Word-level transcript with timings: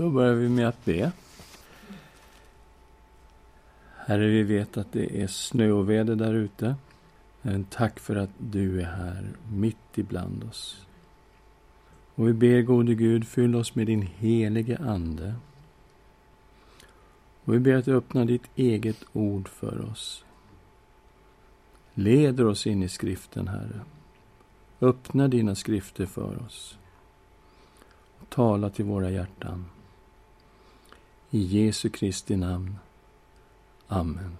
Då 0.00 0.10
börjar 0.10 0.34
vi 0.34 0.48
med 0.48 0.68
att 0.68 0.84
be. 0.84 1.12
Herre, 3.96 4.26
vi 4.26 4.42
vet 4.42 4.76
att 4.76 4.92
det 4.92 5.22
är 5.22 5.26
snöoväder 5.26 6.16
där 6.16 6.34
ute. 6.34 6.74
Men 7.42 7.64
tack 7.64 8.00
för 8.00 8.16
att 8.16 8.30
du 8.38 8.80
är 8.80 8.84
här, 8.84 9.28
mitt 9.52 9.98
ibland 9.98 10.44
oss. 10.44 10.86
Och 12.14 12.28
vi 12.28 12.32
ber, 12.32 12.62
gode 12.62 12.94
Gud, 12.94 13.26
fyll 13.26 13.56
oss 13.56 13.74
med 13.74 13.86
din 13.86 14.02
helige 14.02 14.78
Ande. 14.78 15.34
Och 17.44 17.54
vi 17.54 17.58
ber 17.58 17.74
att 17.74 17.84
du 17.84 17.96
öppnar 17.96 18.24
ditt 18.24 18.50
eget 18.56 19.04
ord 19.12 19.48
för 19.48 19.90
oss. 19.90 20.24
Leder 21.94 22.46
oss 22.46 22.66
in 22.66 22.82
i 22.82 22.88
skriften, 22.88 23.48
Herre. 23.48 23.80
Öppna 24.80 25.28
dina 25.28 25.54
skrifter 25.54 26.06
för 26.06 26.42
oss. 26.46 26.78
Och 28.18 28.30
tala 28.30 28.70
till 28.70 28.84
våra 28.84 29.10
hjärtan. 29.10 29.64
I 31.32 31.38
Jesu 31.38 31.88
Kristi 31.88 32.36
namn. 32.36 32.78
Amen. 33.88 34.36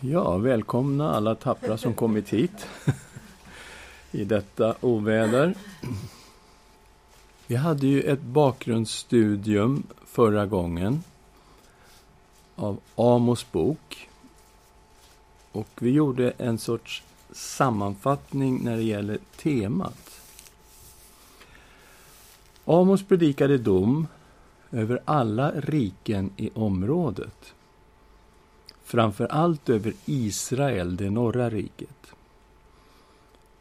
Ja, 0.00 0.36
välkomna 0.36 1.14
alla 1.14 1.34
tappra 1.34 1.78
som 1.78 1.94
kommit 1.94 2.28
hit 2.28 2.66
i 4.10 4.24
detta 4.24 4.74
oväder. 4.80 5.54
Vi 7.46 7.56
hade 7.56 7.86
ju 7.86 8.02
ett 8.02 8.22
bakgrundsstudium 8.22 9.82
förra 10.06 10.46
gången 10.46 11.02
av 12.56 12.80
Amos 12.94 13.52
bok. 13.52 14.08
Och 15.52 15.68
vi 15.78 15.90
gjorde 15.90 16.30
en 16.30 16.58
sorts 16.58 17.02
sammanfattning 17.32 18.64
när 18.64 18.76
det 18.76 18.82
gäller 18.82 19.18
temat. 19.36 20.13
Amos 22.64 23.02
predikade 23.02 23.58
dom 23.58 24.06
över 24.70 25.00
alla 25.04 25.50
riken 25.50 26.30
i 26.36 26.50
området. 26.54 27.54
Framför 28.84 29.26
allt 29.26 29.68
över 29.68 29.92
Israel, 30.04 30.96
det 30.96 31.10
norra 31.10 31.50
riket. 31.50 32.14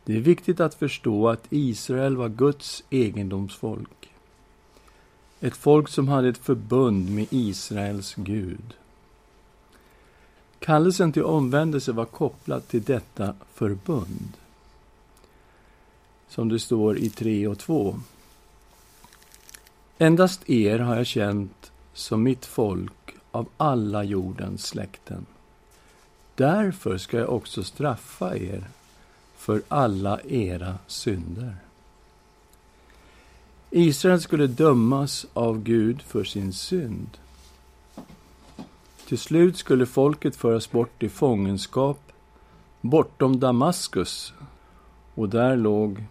Det 0.06 0.18
är 0.18 0.22
viktigt 0.22 0.60
att 0.60 0.76
förstå 0.76 1.30
att 1.30 1.46
Israel 1.50 2.18
var 2.18 2.30
Guds 2.30 2.84
egendomsfolk. 2.90 4.10
Ett 5.40 5.58
folk 5.58 5.90
som 5.90 6.08
hade 6.08 6.30
ett 6.30 6.38
förbund 6.38 7.10
med 7.10 7.28
Israels 7.30 8.16
Gud. 8.16 8.74
Kallelsen 10.60 11.12
till 11.12 11.24
omvändelse 11.24 11.92
var 11.92 12.06
kopplad 12.06 12.68
till 12.68 12.84
detta 12.84 13.36
förbund. 13.54 14.34
Som 16.30 16.50
det 16.50 16.60
står 16.60 16.98
i 16.98 17.10
3 17.10 17.48
och 17.48 17.60
2. 17.60 18.00
Endast 20.04 20.50
er 20.50 20.80
har 20.80 20.96
jag 20.96 21.08
känt 21.08 21.72
som 21.94 22.24
mitt 22.24 22.46
folk 22.46 23.16
av 23.32 23.48
alla 23.58 24.04
jordens 24.04 24.66
släkten. 24.66 25.26
Därför 26.36 26.98
ska 26.98 27.18
jag 27.18 27.30
också 27.30 27.64
straffa 27.64 28.38
er 28.38 28.68
för 29.36 29.62
alla 29.68 30.20
era 30.22 30.78
synder. 30.88 31.56
Israel 33.70 34.22
skulle 34.22 34.48
dömas 34.48 35.26
av 35.34 35.64
Gud 35.64 36.02
för 36.02 36.24
sin 36.24 36.54
synd. 36.54 37.18
Till 39.08 39.20
slut 39.20 39.58
skulle 39.58 39.86
folket 39.86 40.36
föras 40.36 40.72
bort 40.72 41.04
i 41.04 41.10
fångenskap 41.10 42.12
bortom 42.82 43.40
Damaskus, 43.40 44.34
och 45.16 45.30
där 45.30 45.56
låg 45.56 46.04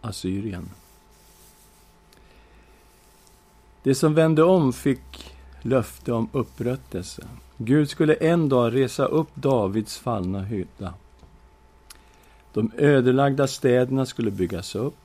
Assyrien. 0.00 0.68
De 3.86 3.94
som 3.94 4.14
vände 4.14 4.42
om 4.42 4.72
fick 4.72 5.34
löfte 5.62 6.12
om 6.12 6.28
upprättelse. 6.32 7.26
Gud 7.56 7.90
skulle 7.90 8.14
en 8.14 8.48
dag 8.48 8.74
resa 8.74 9.04
upp 9.04 9.28
Davids 9.34 9.98
fallna 9.98 10.42
hydda. 10.42 10.94
De 12.52 12.72
ödelagda 12.76 13.46
städerna 13.46 14.06
skulle 14.06 14.30
byggas 14.30 14.74
upp. 14.74 14.96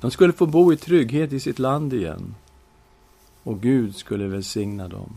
De 0.00 0.10
skulle 0.10 0.32
få 0.32 0.46
bo 0.46 0.72
i 0.72 0.76
trygghet 0.76 1.32
i 1.32 1.40
sitt 1.40 1.58
land 1.58 1.92
igen. 1.92 2.34
Och 3.42 3.60
Gud 3.60 3.96
skulle 3.96 4.26
välsigna 4.26 4.88
dem. 4.88 5.16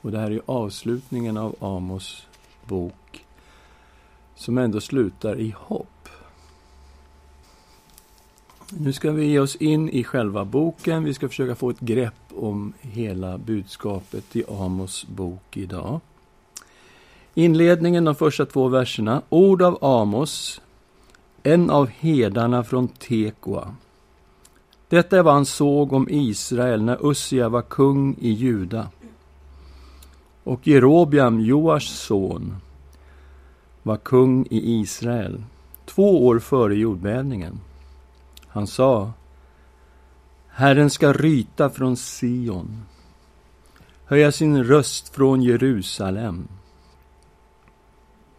Och 0.00 0.10
det 0.10 0.18
här 0.18 0.30
är 0.30 0.40
avslutningen 0.46 1.36
av 1.36 1.56
Amos 1.60 2.26
bok, 2.66 3.26
som 4.34 4.58
ändå 4.58 4.80
slutar 4.80 5.40
i 5.40 5.54
hopp. 5.58 5.91
Nu 8.78 8.92
ska 8.92 9.10
vi 9.10 9.26
ge 9.26 9.38
oss 9.38 9.56
in 9.56 9.88
i 9.88 10.04
själva 10.04 10.44
boken. 10.44 11.04
Vi 11.04 11.14
ska 11.14 11.28
försöka 11.28 11.54
få 11.54 11.70
ett 11.70 11.80
grepp 11.80 12.14
om 12.34 12.72
hela 12.80 13.38
budskapet 13.38 14.36
i 14.36 14.44
Amos 14.48 15.06
bok 15.06 15.56
idag. 15.56 16.00
Inledningen, 17.34 18.04
de 18.04 18.14
första 18.14 18.46
två 18.46 18.68
verserna. 18.68 19.22
Ord 19.28 19.62
av 19.62 19.78
Amos, 19.84 20.60
en 21.42 21.70
av 21.70 21.88
herdarna 21.88 22.64
från 22.64 22.88
Tekoa. 22.88 23.74
Detta 24.88 25.18
är 25.18 25.22
vad 25.22 25.34
han 25.34 25.46
såg 25.46 25.92
om 25.92 26.08
Israel 26.10 26.82
när 26.82 27.10
Ussia 27.10 27.48
var 27.48 27.62
kung 27.62 28.16
i 28.20 28.30
Juda. 28.30 28.88
Och 30.44 30.66
Jerobiam, 30.66 31.40
Joars 31.40 31.88
son, 31.88 32.56
var 33.82 33.96
kung 33.96 34.46
i 34.50 34.80
Israel 34.80 35.42
två 35.86 36.26
år 36.26 36.38
före 36.38 36.74
jordbävningen. 36.74 37.60
Han 38.52 38.66
sa 38.66 39.12
Herren 40.48 40.90
ska 40.90 41.12
ryta 41.12 41.70
från 41.70 41.96
Sion, 41.96 42.82
höja 44.04 44.32
sin 44.32 44.64
röst 44.64 45.08
från 45.08 45.42
Jerusalem. 45.42 46.48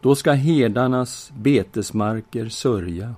Då 0.01 0.15
ska 0.15 0.31
herdarnas 0.31 1.31
betesmarker 1.35 2.49
sörja 2.49 3.15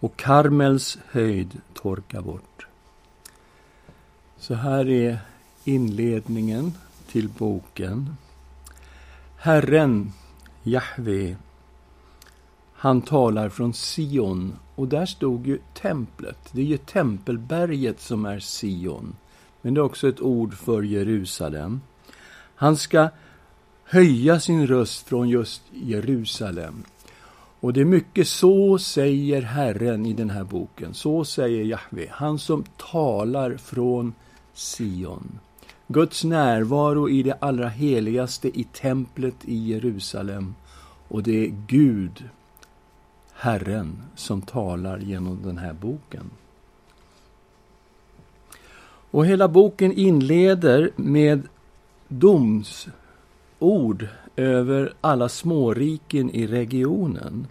och 0.00 0.16
Karmels 0.16 0.98
höjd 1.10 1.60
torka 1.74 2.22
bort. 2.22 2.66
Så 4.36 4.54
här 4.54 4.88
är 4.88 5.18
inledningen 5.64 6.72
till 7.06 7.28
boken. 7.28 8.16
Herren, 9.36 10.12
Jahve, 10.62 11.36
han 12.84 13.02
talar 13.02 13.48
från 13.48 13.72
Sion. 13.72 14.56
Och 14.74 14.88
där 14.88 15.06
stod 15.06 15.46
ju 15.46 15.58
templet. 15.82 16.38
Det 16.52 16.60
är 16.60 16.64
ju 16.64 16.76
tempelberget 16.76 18.00
som 18.00 18.26
är 18.26 18.40
Sion. 18.40 19.16
Men 19.62 19.74
det 19.74 19.80
är 19.80 19.84
också 19.84 20.08
ett 20.08 20.20
ord 20.20 20.54
för 20.54 20.82
Jerusalem. 20.82 21.80
Han 22.54 22.76
ska 22.76 23.08
höja 23.84 24.40
sin 24.40 24.66
röst 24.66 25.08
från 25.08 25.28
just 25.28 25.62
Jerusalem. 25.72 26.84
Och 27.60 27.72
det 27.72 27.80
är 27.80 27.84
mycket 27.84 28.28
så 28.28 28.78
säger 28.78 29.42
Herren 29.42 30.06
i 30.06 30.12
den 30.12 30.30
här 30.30 30.44
boken. 30.44 30.94
Så 30.94 31.24
säger 31.24 31.64
Jahve, 31.64 32.06
han 32.10 32.38
som 32.38 32.64
talar 32.92 33.56
från 33.56 34.14
Sion. 34.54 35.38
Guds 35.86 36.24
närvaro 36.24 37.08
i 37.08 37.22
det 37.22 37.36
allra 37.40 37.68
heligaste 37.68 38.60
i 38.60 38.64
templet 38.64 39.36
i 39.44 39.56
Jerusalem. 39.56 40.54
Och 41.08 41.22
det 41.22 41.44
är 41.44 41.54
Gud 41.66 42.24
Herren 43.34 44.02
som 44.14 44.42
talar 44.42 44.98
genom 44.98 45.42
den 45.42 45.58
här 45.58 45.72
boken. 45.72 46.30
Och 49.10 49.26
hela 49.26 49.48
boken 49.48 49.92
inleder 49.92 50.90
med 50.96 51.42
domsord 52.08 52.78
över 54.36 54.92
alla 55.00 55.28
småriken 55.28 56.30
i 56.30 56.46
regionen. 56.46 57.46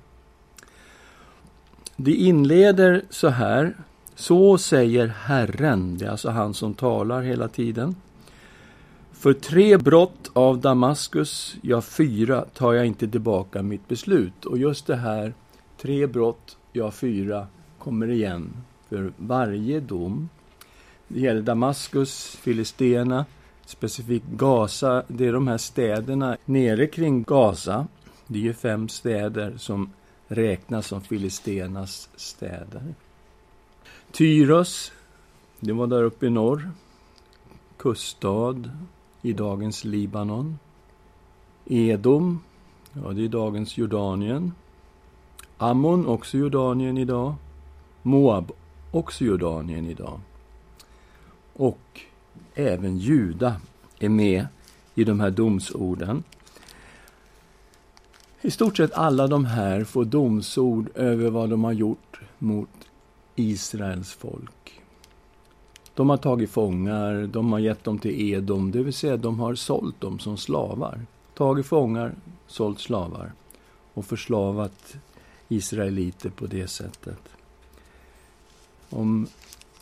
Det 1.95 2.13
inleder 2.13 3.01
så 3.09 3.29
här. 3.29 3.75
Så 4.15 4.57
säger 4.57 5.07
Herren, 5.07 5.97
det 5.97 6.05
är 6.05 6.09
alltså 6.09 6.29
han 6.29 6.53
som 6.53 6.73
talar 6.73 7.21
hela 7.21 7.47
tiden. 7.47 7.95
För 9.11 9.33
tre 9.33 9.77
brott 9.77 10.31
av 10.33 10.61
Damaskus, 10.61 11.55
ja 11.61 11.81
fyra, 11.81 12.45
tar 12.53 12.73
jag 12.73 12.85
inte 12.85 13.07
tillbaka 13.07 13.61
mitt 13.61 13.87
beslut. 13.87 14.45
Och 14.45 14.57
just 14.57 14.87
det 14.87 14.95
här 14.95 15.33
Tre 15.83 16.07
brott, 16.07 16.57
ja 16.71 16.91
fyra, 16.91 17.47
kommer 17.79 18.07
igen 18.07 18.53
för 18.89 19.13
varje 19.17 19.79
dom. 19.79 20.29
Det 21.07 21.19
gäller 21.19 21.41
Damaskus, 21.41 22.35
Filistena, 22.35 23.25
specifikt 23.65 24.25
Gaza. 24.25 25.03
Det 25.07 25.27
är 25.27 25.33
de 25.33 25.47
här 25.47 25.57
städerna 25.57 26.37
nere 26.45 26.87
kring 26.87 27.23
Gaza. 27.23 27.87
Det 28.27 28.39
är 28.39 28.43
ju 28.43 28.53
fem 28.53 28.89
städer 28.89 29.57
som 29.57 29.89
räknas 30.27 30.87
som 30.87 31.01
Filistenas 31.01 32.09
städer. 32.15 32.93
Tyros, 34.11 34.91
det 35.59 35.73
var 35.73 35.87
där 35.87 36.03
uppe 36.03 36.25
i 36.25 36.29
norr. 36.29 36.71
Kuststad 37.77 38.69
i 39.21 39.33
dagens 39.33 39.83
Libanon. 39.83 40.59
Edom, 41.65 42.43
ja 42.93 43.09
det 43.09 43.25
är 43.25 43.29
dagens 43.29 43.77
Jordanien. 43.77 44.51
Ammon, 45.63 46.07
också 46.07 46.37
Jordanien 46.37 46.97
idag. 46.97 47.35
Moab 48.01 48.51
också 48.91 49.25
Jordanien 49.25 49.85
idag. 49.85 50.19
Och 51.53 52.01
även 52.55 52.97
Juda 52.97 53.55
är 53.99 54.09
med 54.09 54.47
i 54.95 55.03
de 55.03 55.19
här 55.19 55.31
domsorden. 55.31 56.23
I 58.41 58.51
stort 58.51 58.77
sett 58.77 58.93
alla 58.93 59.27
de 59.27 59.45
här 59.45 59.83
får 59.83 60.05
domsord 60.05 60.89
över 60.95 61.29
vad 61.29 61.49
de 61.49 61.63
har 61.63 61.73
gjort 61.73 62.19
mot 62.39 62.69
Israels 63.35 64.13
folk. 64.13 64.81
De 65.93 66.09
har 66.09 66.17
tagit 66.17 66.49
fångar, 66.49 67.27
de 67.27 67.51
har 67.51 67.59
gett 67.59 67.83
dem 67.83 67.99
till 67.99 68.31
Edom, 68.31 68.71
det 68.71 68.83
vill 68.83 68.93
säga 68.93 69.17
de 69.17 69.39
har 69.39 69.55
sålt 69.55 70.01
dem 70.01 70.19
som 70.19 70.37
slavar. 70.37 71.05
Tagit 71.33 71.65
fångar, 71.65 72.15
sålt 72.47 72.79
slavar 72.79 73.31
och 73.93 74.05
förslavat 74.05 74.97
israeliter 75.47 76.29
på 76.29 76.45
det 76.45 76.67
sättet. 76.67 77.19
Om 78.89 79.27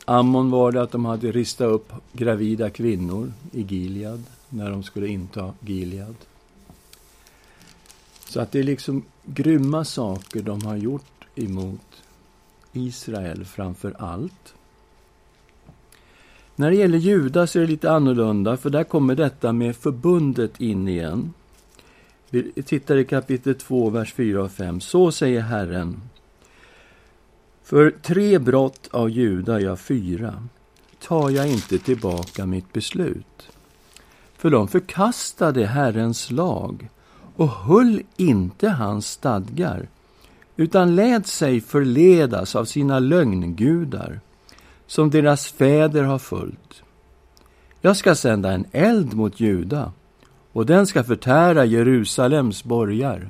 Ammon 0.06 0.52
var 0.52 0.72
det 0.72 0.82
att 0.82 0.92
de 0.92 1.06
hade 1.06 1.32
ristat 1.32 1.68
upp 1.68 1.94
gravida 2.14 2.70
kvinnor 2.70 3.34
i 3.52 3.62
Gilead 3.62 4.24
när 4.50 4.72
de 4.72 4.84
skulle 4.84 5.08
inta 5.08 5.54
Gilead. 5.60 6.16
Så 8.26 8.42
att 8.42 8.52
det 8.52 8.60
är 8.60 8.64
liksom 8.64 9.04
grymma 9.26 9.86
saker 9.86 10.42
de 10.42 10.66
har 10.66 10.76
gjort 10.76 11.26
emot 11.36 12.04
Israel 12.74 13.46
framför 13.46 13.96
allt. 14.00 14.54
När 16.56 16.72
det 16.72 16.78
gäller 16.78 16.98
Judas 16.98 17.56
är 17.56 17.60
det 17.60 17.68
lite 17.68 17.92
annorlunda, 17.92 18.58
för 18.58 18.70
där 18.70 18.84
kommer 18.84 19.16
detta 19.16 19.54
med 19.54 19.76
förbundet 19.76 20.62
in 20.62 20.88
igen. 20.88 21.34
Vi 22.34 22.64
tittar 22.64 22.98
i 22.98 23.06
kapitel 23.06 23.56
2, 23.56 23.90
vers 23.90 24.14
4 24.14 24.44
och 24.44 24.52
5. 24.52 24.82
Så 24.82 25.12
säger 25.12 25.42
Herren. 25.42 26.02
För 27.64 27.92
tre 28.02 28.40
brott 28.40 28.88
av 28.92 29.10
Juda, 29.10 29.60
ja 29.60 29.76
fyra, 29.76 30.48
tar 31.00 31.30
jag 31.30 31.48
inte 31.48 31.78
tillbaka 31.78 32.46
mitt 32.46 32.74
beslut. 32.74 33.50
För 34.38 34.50
de 34.50 34.68
förkastade 34.68 35.66
Herrens 35.66 36.32
lag 36.32 36.90
och 37.36 37.50
höll 37.50 38.02
inte 38.18 38.70
hans 38.70 39.08
stadgar, 39.08 39.88
utan 40.56 40.96
lät 40.96 41.28
sig 41.28 41.62
förledas 41.62 42.56
av 42.56 42.66
sina 42.66 43.00
lögngudar, 43.00 44.20
som 44.88 45.10
deras 45.10 45.48
fäder 45.48 46.04
har 46.04 46.20
följt. 46.20 46.84
Jag 47.82 47.98
ska 47.98 48.16
sända 48.16 48.52
en 48.52 48.66
eld 48.72 49.14
mot 49.14 49.40
Juda, 49.40 49.92
och 50.54 50.66
den 50.66 50.88
ska 50.88 51.04
förtära 51.04 51.66
Jerusalems 51.66 52.64
borgar. 52.64 53.30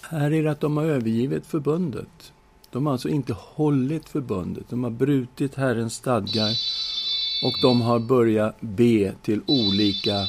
Här 0.00 0.30
är 0.30 0.42
det 0.42 0.50
att 0.50 0.60
de 0.60 0.76
har 0.76 0.84
övergivit 0.84 1.46
förbundet. 1.46 2.32
De 2.70 2.86
har 2.86 2.92
alltså 2.92 3.08
inte 3.08 3.32
hållit 3.38 4.08
förbundet, 4.08 4.64
de 4.68 4.84
har 4.84 4.90
brutit 4.90 5.54
Herrens 5.54 5.94
stadgar 5.94 6.50
och 7.44 7.54
de 7.62 7.80
har 7.80 7.98
börjat 7.98 8.60
be 8.60 9.12
till 9.22 9.40
olika 9.46 10.26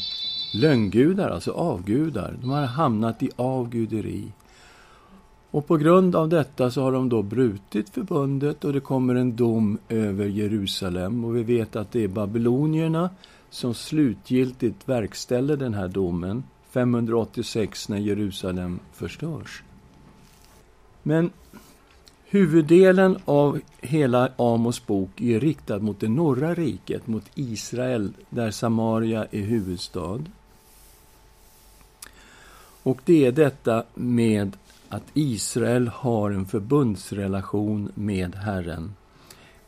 lönngudar, 0.54 1.30
alltså 1.30 1.52
avgudar. 1.52 2.38
De 2.42 2.50
har 2.50 2.66
hamnat 2.66 3.24
i 3.24 3.30
avguderi. 3.36 4.32
Och 5.52 5.68
på 5.68 5.78
grund 5.78 6.16
av 6.16 6.30
detta 6.30 6.72
så 6.72 6.82
har 6.82 6.92
de 6.92 7.10
då 7.10 7.22
brutit 7.22 7.90
förbundet 7.90 8.66
och 8.66 8.74
det 8.74 8.80
kommer 8.80 9.16
en 9.16 9.36
dom 9.36 9.78
över 9.90 10.26
Jerusalem. 10.26 11.26
Och 11.26 11.36
vi 11.36 11.44
vet 11.44 11.76
att 11.76 11.92
det 11.92 12.04
är 12.04 12.08
babylonierna 12.08 13.10
som 13.50 13.74
slutgiltigt 13.74 14.90
verkställer 14.90 15.58
den 15.58 15.74
här 15.74 15.88
domen 15.88 16.44
586 16.70 17.90
när 17.90 17.98
Jerusalem 17.98 18.80
förstörs. 18.94 19.64
Men 21.04 21.32
huvuddelen 22.26 23.18
av 23.26 23.60
hela 23.82 24.32
Amos 24.38 24.86
bok 24.86 25.22
är 25.22 25.40
riktad 25.40 25.80
mot 25.80 26.00
det 26.00 26.10
norra 26.10 26.54
riket, 26.54 27.08
mot 27.08 27.26
Israel, 27.36 28.14
där 28.30 28.52
Samaria 28.52 29.26
är 29.32 29.42
huvudstad. 29.42 30.20
Och 32.84 33.02
det 33.06 33.26
är 33.26 33.32
detta 33.32 33.84
med 33.94 34.58
att 34.90 35.04
Israel 35.14 35.88
har 35.88 36.32
en 36.32 36.46
förbundsrelation 36.46 37.92
med 37.96 38.36
Herren. 38.36 38.96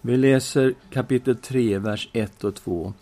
Vi 0.01 0.17
läser 0.17 0.73
kapitel 0.89 1.35
3, 1.35 1.79
vers 1.79 2.09
1 2.13 2.43
och 2.43 2.55
2. 2.55 2.93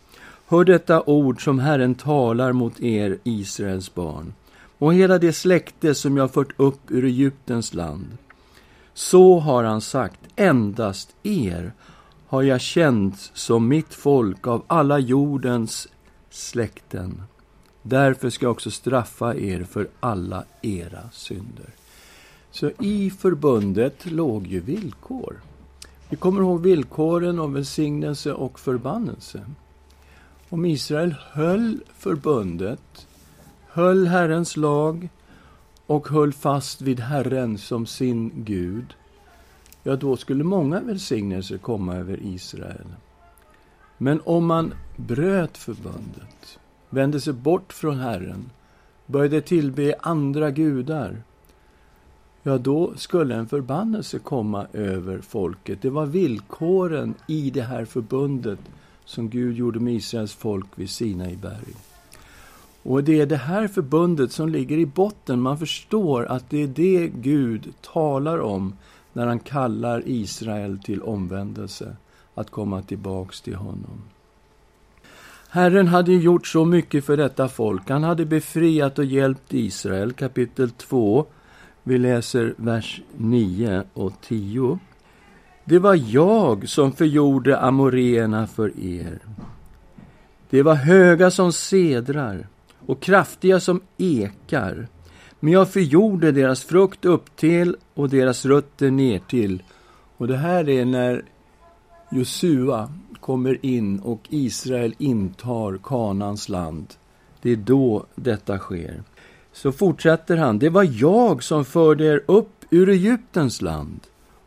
Hör 0.48 0.64
detta 0.64 1.04
ord 1.04 1.44
som 1.44 1.60
Herren 1.60 1.96
talar 1.96 2.52
mot 2.52 2.82
er, 2.82 3.18
Israels 3.24 3.94
barn, 3.94 4.34
och 4.78 4.94
hela 4.94 5.18
det 5.18 5.34
släkte 5.34 5.96
som 5.96 6.18
jag 6.18 6.34
fört 6.34 6.54
upp 6.58 6.92
ur 6.92 7.06
Egyptens 7.06 7.74
land. 7.74 8.18
Så 8.94 9.40
har 9.40 9.64
han 9.64 9.82
sagt, 9.82 10.20
endast 10.36 11.16
er 11.24 11.74
har 12.28 12.44
jag 12.44 12.62
känt 12.62 13.32
som 13.34 13.68
mitt 13.68 13.94
folk 13.94 14.48
av 14.48 14.64
alla 14.68 15.00
jordens 15.00 15.88
släkten. 16.30 17.24
Därför 17.82 18.30
ska 18.30 18.46
jag 18.46 18.52
också 18.52 18.72
straffa 18.72 19.36
er 19.36 19.64
för 19.64 19.88
alla 20.00 20.44
era 20.62 21.10
synder. 21.12 21.70
Så 22.52 22.72
i 22.80 23.10
förbundet 23.10 24.06
låg 24.06 24.48
ju 24.48 24.60
villkor. 24.60 25.42
Vi 26.10 26.16
kommer 26.16 26.42
ihåg 26.42 26.62
villkoren 26.62 27.40
om 27.40 27.54
välsignelse 27.54 28.34
och 28.34 28.60
förbannelse. 28.60 29.46
Om 30.56 30.66
Israel 30.66 31.16
höll 31.32 31.80
förbundet, 31.94 33.08
höll 33.68 34.08
Herrens 34.08 34.58
lag 34.58 35.10
och 35.86 36.10
höll 36.10 36.34
fast 36.34 36.82
vid 36.82 37.00
Herren 37.00 37.58
som 37.58 37.86
sin 37.86 38.32
Gud, 38.36 38.96
ja, 39.84 39.96
då 39.96 40.18
skulle 40.18 40.44
många 40.44 40.80
välsignelser 40.80 41.58
komma 41.58 41.96
över 41.96 42.20
Israel. 42.22 42.86
Men 43.98 44.22
om 44.26 44.46
man 44.46 44.74
bröt 44.96 45.58
förbundet, 45.58 46.60
vände 46.90 47.22
sig 47.22 47.34
bort 47.34 47.74
från 47.74 48.00
Herren, 48.00 48.50
började 49.06 49.42
tillbe 49.42 49.96
andra 50.02 50.52
gudar, 50.52 51.22
ja, 52.44 52.58
då 52.58 52.94
skulle 52.96 53.36
en 53.36 53.48
förbannelse 53.48 54.20
komma 54.20 54.68
över 54.74 55.22
folket. 55.22 55.82
Det 55.82 55.90
var 55.90 56.06
villkoren 56.06 57.14
i 57.28 57.50
det 57.50 57.62
här 57.62 57.86
förbundet 57.86 58.60
som 59.06 59.30
Gud 59.30 59.56
gjorde 59.56 59.80
med 59.80 59.94
Israels 59.94 60.34
folk 60.34 60.68
vid 60.76 60.90
Sinai 60.90 61.36
berg. 61.36 61.74
Och 62.84 63.04
det 63.04 63.22
är 63.22 63.26
det 63.26 63.38
här 63.38 63.68
förbundet 63.68 64.32
som 64.32 64.50
ligger 64.50 64.78
i 64.78 64.86
botten. 64.86 65.42
Man 65.42 65.58
förstår 65.58 66.26
att 66.26 66.50
det 66.50 66.64
är 66.64 66.68
det 66.68 67.08
Gud 67.08 67.74
talar 67.82 68.40
om 68.40 68.76
när 69.14 69.28
han 69.28 69.40
kallar 69.40 70.04
Israel 70.06 70.80
till 70.80 71.02
omvändelse, 71.02 71.96
att 72.34 72.50
komma 72.50 72.82
tillbaks 72.82 73.42
till 73.42 73.56
honom. 73.56 74.02
Herren 75.50 75.88
hade 75.88 76.14
gjort 76.14 76.48
så 76.48 76.66
mycket 76.66 77.06
för 77.06 77.18
detta 77.18 77.48
folk. 77.48 77.90
Han 77.90 78.04
hade 78.04 78.26
befriat 78.26 79.00
och 79.00 79.06
hjälpt 79.06 79.54
Israel, 79.54 80.14
kapitel 80.14 80.70
2. 80.70 81.26
Vi 81.84 81.98
läser 81.98 82.54
vers 82.58 83.02
9 83.18 83.84
och 83.94 84.14
10. 84.22 84.80
Det 85.68 85.80
var 85.80 85.96
jag 86.14 86.70
som 86.70 86.92
förgjorde 86.92 87.60
amoreerna 87.60 88.48
för 88.48 88.80
er. 88.80 89.20
Det 90.50 90.64
var 90.64 90.76
höga 90.76 91.32
som 91.32 91.54
sedrar 91.54 92.48
och 92.86 93.02
kraftiga 93.02 93.60
som 93.60 93.82
ekar. 93.98 94.88
Men 95.40 95.54
jag 95.54 95.70
förgjorde 95.70 96.32
deras 96.32 96.64
frukt 96.64 97.06
upp 97.06 97.36
till 97.36 97.76
och 97.94 98.10
deras 98.10 98.46
rötter 98.46 98.92
ner 98.92 99.20
till. 99.20 99.64
Och 100.18 100.28
det 100.28 100.38
här 100.38 100.70
är 100.70 100.86
när 100.86 101.24
Josua 102.12 102.92
kommer 103.20 103.66
in 103.66 104.00
och 104.00 104.22
Israel 104.30 104.96
intar 104.98 105.80
Kanans 105.84 106.50
land. 106.50 106.94
Det 107.42 107.52
är 107.52 107.56
då 107.56 108.06
detta 108.16 108.58
sker. 108.58 109.04
Så 109.54 109.72
fortsätter 109.72 110.38
han. 110.38 110.60
Det 110.60 110.70
var 110.70 110.88
jag 110.92 111.44
som 111.44 111.66
förde 111.66 112.06
er 112.06 112.24
upp 112.26 112.66
ur 112.70 112.90
Egyptens 112.90 113.62
land 113.62 114.00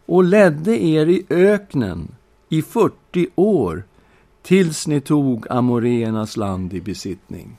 och 0.09 0.25
ledde 0.25 0.83
er 0.85 1.07
i 1.07 1.27
öknen 1.31 2.15
i 2.49 2.63
40 2.63 3.29
år 3.35 3.85
tills 4.43 4.87
ni 4.87 5.01
tog 5.01 5.47
amoreernas 5.51 6.37
land 6.37 6.75
i 6.75 6.81
besittning. 6.81 7.57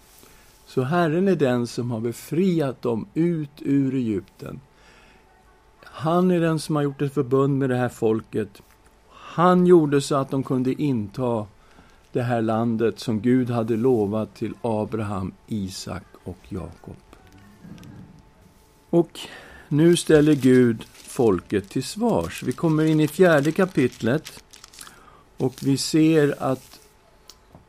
Så 0.65 0.81
Herren 0.81 1.27
är 1.27 1.35
den 1.35 1.67
som 1.67 1.91
har 1.91 1.99
befriat 1.99 2.81
dem 2.81 3.05
ut 3.13 3.61
ur 3.61 3.95
Egypten. 3.95 4.59
Han 5.83 6.31
är 6.31 6.39
den 6.39 6.59
som 6.59 6.75
har 6.75 6.83
gjort 6.83 7.01
ett 7.01 7.13
förbund 7.13 7.57
med 7.57 7.69
det 7.69 7.77
här 7.77 7.89
folket. 7.89 8.61
Han 9.09 9.67
gjorde 9.67 10.01
så 10.01 10.15
att 10.15 10.29
de 10.29 10.43
kunde 10.43 10.81
inta 10.81 11.47
det 12.11 12.21
här 12.21 12.41
landet 12.41 12.99
som 12.99 13.21
Gud 13.21 13.49
hade 13.49 13.75
lovat 13.75 14.35
till 14.35 14.53
Abraham, 14.61 15.33
Isak 15.47 16.03
och 16.23 16.37
Jakob. 16.47 16.95
Och 18.89 19.19
nu 19.67 19.95
ställer 19.95 20.33
Gud 20.33 20.85
folket 21.19 21.69
till 21.69 21.83
svars. 21.83 22.43
Vi 22.43 22.51
kommer 22.51 22.85
in 22.85 22.99
i 22.99 23.07
fjärde 23.07 23.51
kapitlet 23.51 24.43
och 25.37 25.55
vi 25.61 25.77
ser 25.77 26.35
att 26.39 26.79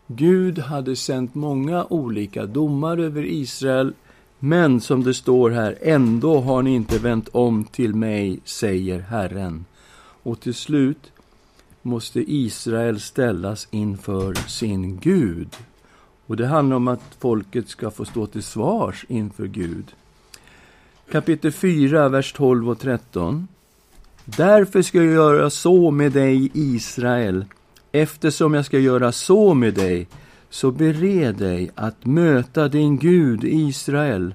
Gud 0.06 0.58
hade 0.58 0.96
sänt 0.96 1.34
många 1.34 1.84
olika 1.84 2.46
domar 2.46 2.98
över 2.98 3.24
Israel 3.24 3.92
men 4.38 4.80
som 4.80 5.04
det 5.04 5.14
står 5.14 5.50
här, 5.50 5.78
ändå 5.80 6.40
har 6.40 6.62
ni 6.62 6.74
inte 6.74 6.98
vänt 6.98 7.28
om 7.32 7.64
till 7.64 7.94
mig, 7.94 8.40
säger 8.44 9.00
Herren. 9.00 9.64
Och 10.22 10.40
till 10.40 10.54
slut 10.54 11.12
måste 11.82 12.32
Israel 12.32 13.00
ställas 13.00 13.68
inför 13.70 14.34
sin 14.34 14.98
Gud. 14.98 15.56
Och 16.26 16.36
det 16.36 16.46
handlar 16.46 16.76
om 16.76 16.88
att 16.88 17.16
folket 17.18 17.68
ska 17.68 17.90
få 17.90 18.04
stå 18.04 18.26
till 18.26 18.42
svars 18.42 19.04
inför 19.08 19.46
Gud. 19.46 19.94
Kapitel 21.10 21.52
4, 21.52 22.08
vers 22.08 22.32
12 22.32 22.70
och 22.70 22.78
13. 22.78 23.48
Därför 24.24 24.82
ska 24.82 24.98
jag 24.98 25.14
göra 25.14 25.50
så 25.50 25.90
med 25.90 26.12
dig, 26.12 26.50
Israel. 26.54 27.44
Eftersom 27.92 28.54
jag 28.54 28.64
ska 28.64 28.78
göra 28.78 29.12
så 29.12 29.54
med 29.54 29.74
dig, 29.74 30.08
så 30.50 30.70
bered 30.70 31.34
dig 31.34 31.70
att 31.74 32.06
möta 32.06 32.68
din 32.68 32.98
Gud, 32.98 33.44
Israel. 33.44 34.34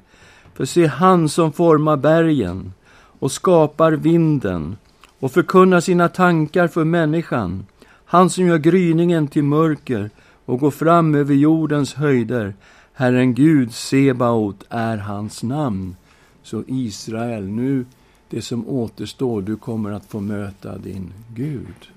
För 0.53 0.65
se, 0.65 0.85
han 0.85 1.29
som 1.29 1.51
formar 1.51 1.97
bergen 1.97 2.73
och 3.19 3.31
skapar 3.31 3.91
vinden 3.91 4.77
och 5.19 5.31
förkunnar 5.31 5.79
sina 5.79 6.09
tankar 6.09 6.67
för 6.67 6.83
människan. 6.83 7.65
Han 8.05 8.29
som 8.29 8.45
gör 8.45 8.57
gryningen 8.57 9.27
till 9.27 9.43
mörker 9.43 10.09
och 10.45 10.59
går 10.59 10.71
fram 10.71 11.15
över 11.15 11.33
jordens 11.33 11.93
höjder. 11.93 12.53
Herren 12.93 13.33
Gud, 13.33 13.73
Sebaot, 13.73 14.63
är 14.69 14.97
hans 14.97 15.43
namn. 15.43 15.95
Så 16.45 16.63
Israel, 16.67 17.43
nu 17.47 17.85
det 18.29 18.41
som 18.41 18.67
återstår, 18.67 19.41
du 19.41 19.55
kommer 19.55 19.91
att 19.91 20.05
få 20.05 20.19
möta 20.19 20.77
din 20.77 21.13
Gud. 21.33 21.91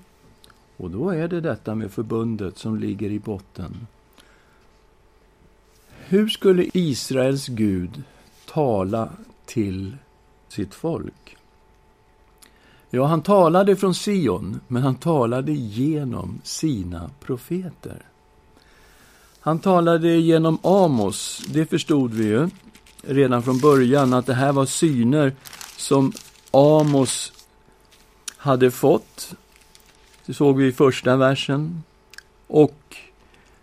Och 0.77 0.91
då 0.91 1.09
är 1.09 1.27
det 1.27 1.41
detta 1.41 1.75
med 1.75 1.91
förbundet 1.91 2.57
som 2.57 2.79
ligger 2.79 3.09
i 3.09 3.19
botten. 3.19 3.87
Hur 5.89 6.27
skulle 6.27 6.69
Israels 6.73 7.47
Gud 7.47 8.03
tala 8.45 9.09
till 9.45 9.97
sitt 10.47 10.73
folk? 10.73 11.37
Ja, 12.89 13.05
han 13.05 13.21
talade 13.21 13.75
från 13.75 13.93
Sion, 13.93 14.59
men 14.67 14.83
han 14.83 14.95
talade 14.95 15.51
genom 15.51 16.39
sina 16.43 17.09
profeter. 17.19 18.05
Han 19.39 19.59
talade 19.59 20.17
genom 20.17 20.57
Amos, 20.61 21.43
det 21.47 21.65
förstod 21.65 22.13
vi 22.13 22.23
ju 22.23 22.49
redan 23.09 23.43
från 23.43 23.59
början, 23.59 24.13
att 24.13 24.25
det 24.25 24.33
här 24.33 24.53
var 24.53 24.65
syner 24.65 25.33
som 25.77 26.13
Amos 26.51 27.33
hade 28.37 28.71
fått. 28.71 29.35
Det 30.25 30.33
såg 30.33 30.57
vi 30.57 30.67
i 30.67 30.71
första 30.71 31.17
versen. 31.17 31.83
Och 32.47 32.95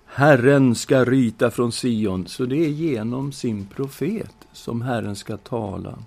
Herren 0.06 0.74
ska 0.74 1.04
ryta 1.04 1.50
från 1.50 1.72
Sion, 1.72 2.26
så 2.26 2.44
det 2.44 2.56
är 2.56 2.68
genom 2.68 3.32
sin 3.32 3.66
profet 3.66 4.34
som 4.52 4.82
Herren 4.82 5.16
ska 5.16 5.36
tala. 5.36 5.98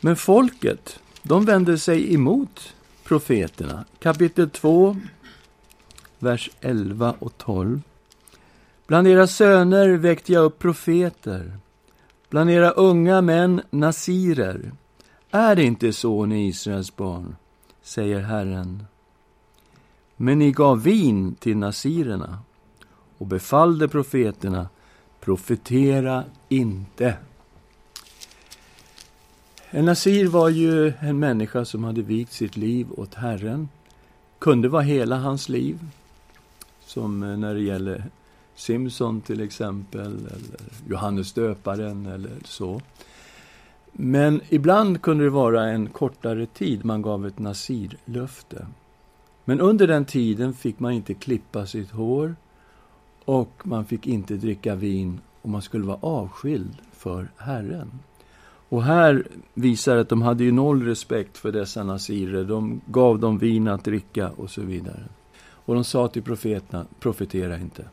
Men 0.00 0.16
folket, 0.16 1.00
de 1.22 1.44
vände 1.44 1.78
sig 1.78 2.14
emot 2.14 2.74
profeterna. 3.04 3.84
Kapitel 3.98 4.50
2, 4.50 4.96
vers 6.18 6.50
11 6.60 7.14
och 7.18 7.38
12. 7.38 7.80
Bland 8.92 9.08
era 9.08 9.26
söner 9.26 9.88
väckte 9.88 10.32
jag 10.32 10.44
upp 10.44 10.58
profeter, 10.58 11.58
bland 12.30 12.50
era 12.50 12.70
unga 12.70 13.20
män 13.20 13.62
nasirer. 13.70 14.72
Är 15.30 15.56
det 15.56 15.64
inte 15.64 15.92
så, 15.92 16.26
ni 16.26 16.48
Israels 16.48 16.96
barn, 16.96 17.36
säger 17.82 18.20
Herren. 18.20 18.84
Men 20.16 20.38
ni 20.38 20.52
gav 20.52 20.82
vin 20.82 21.34
till 21.34 21.56
nasirerna 21.56 22.38
och 23.18 23.26
befallde 23.26 23.88
profeterna, 23.88 24.68
profetera 25.20 26.24
inte. 26.48 27.16
En 29.70 29.84
nasir 29.84 30.26
var 30.26 30.48
ju 30.48 30.92
en 31.00 31.18
människa 31.18 31.64
som 31.64 31.84
hade 31.84 32.02
vikt 32.02 32.32
sitt 32.32 32.56
liv 32.56 32.86
åt 32.96 33.14
Herren. 33.14 33.68
Kunde 34.38 34.68
vara 34.68 34.82
hela 34.82 35.16
hans 35.16 35.48
liv. 35.48 35.78
Som 36.80 37.22
eh, 37.22 37.36
när 37.36 37.54
det 37.54 37.60
gäller 37.62 38.10
Simson 38.54 39.20
till 39.20 39.40
exempel, 39.40 40.00
eller 40.00 40.60
Johannes 40.88 41.32
döparen 41.32 42.06
eller 42.06 42.32
så. 42.44 42.80
Men 43.92 44.40
ibland 44.48 45.02
kunde 45.02 45.24
det 45.24 45.30
vara 45.30 45.64
en 45.64 45.88
kortare 45.88 46.46
tid 46.46 46.84
man 46.84 47.02
gav 47.02 47.26
ett 47.26 47.38
nasirlöfte. 47.38 48.66
Men 49.44 49.60
under 49.60 49.86
den 49.86 50.04
tiden 50.04 50.54
fick 50.54 50.80
man 50.80 50.92
inte 50.92 51.14
klippa 51.14 51.66
sitt 51.66 51.90
hår 51.90 52.36
och 53.24 53.62
man 53.64 53.84
fick 53.84 54.06
inte 54.06 54.34
dricka 54.34 54.74
vin 54.74 55.20
och 55.42 55.48
man 55.48 55.62
skulle 55.62 55.84
vara 55.84 55.98
avskild 56.00 56.76
för 56.92 57.30
Herren. 57.36 57.90
Och 58.68 58.82
här 58.82 59.26
visar 59.54 59.96
att 59.96 60.08
de 60.08 60.22
hade 60.22 60.44
ju 60.44 60.52
noll 60.52 60.82
respekt 60.82 61.38
för 61.38 61.52
dessa 61.52 61.84
nasirer. 61.84 62.44
De 62.44 62.80
gav 62.86 63.18
dem 63.18 63.38
vin 63.38 63.68
att 63.68 63.84
dricka 63.84 64.30
och 64.30 64.50
så 64.50 64.62
vidare. 64.62 65.04
Och 65.42 65.74
de 65.74 65.84
sa 65.84 66.08
till 66.08 66.22
profeterna, 66.22 66.86
profetera 67.00 67.58
inte. 67.58 67.84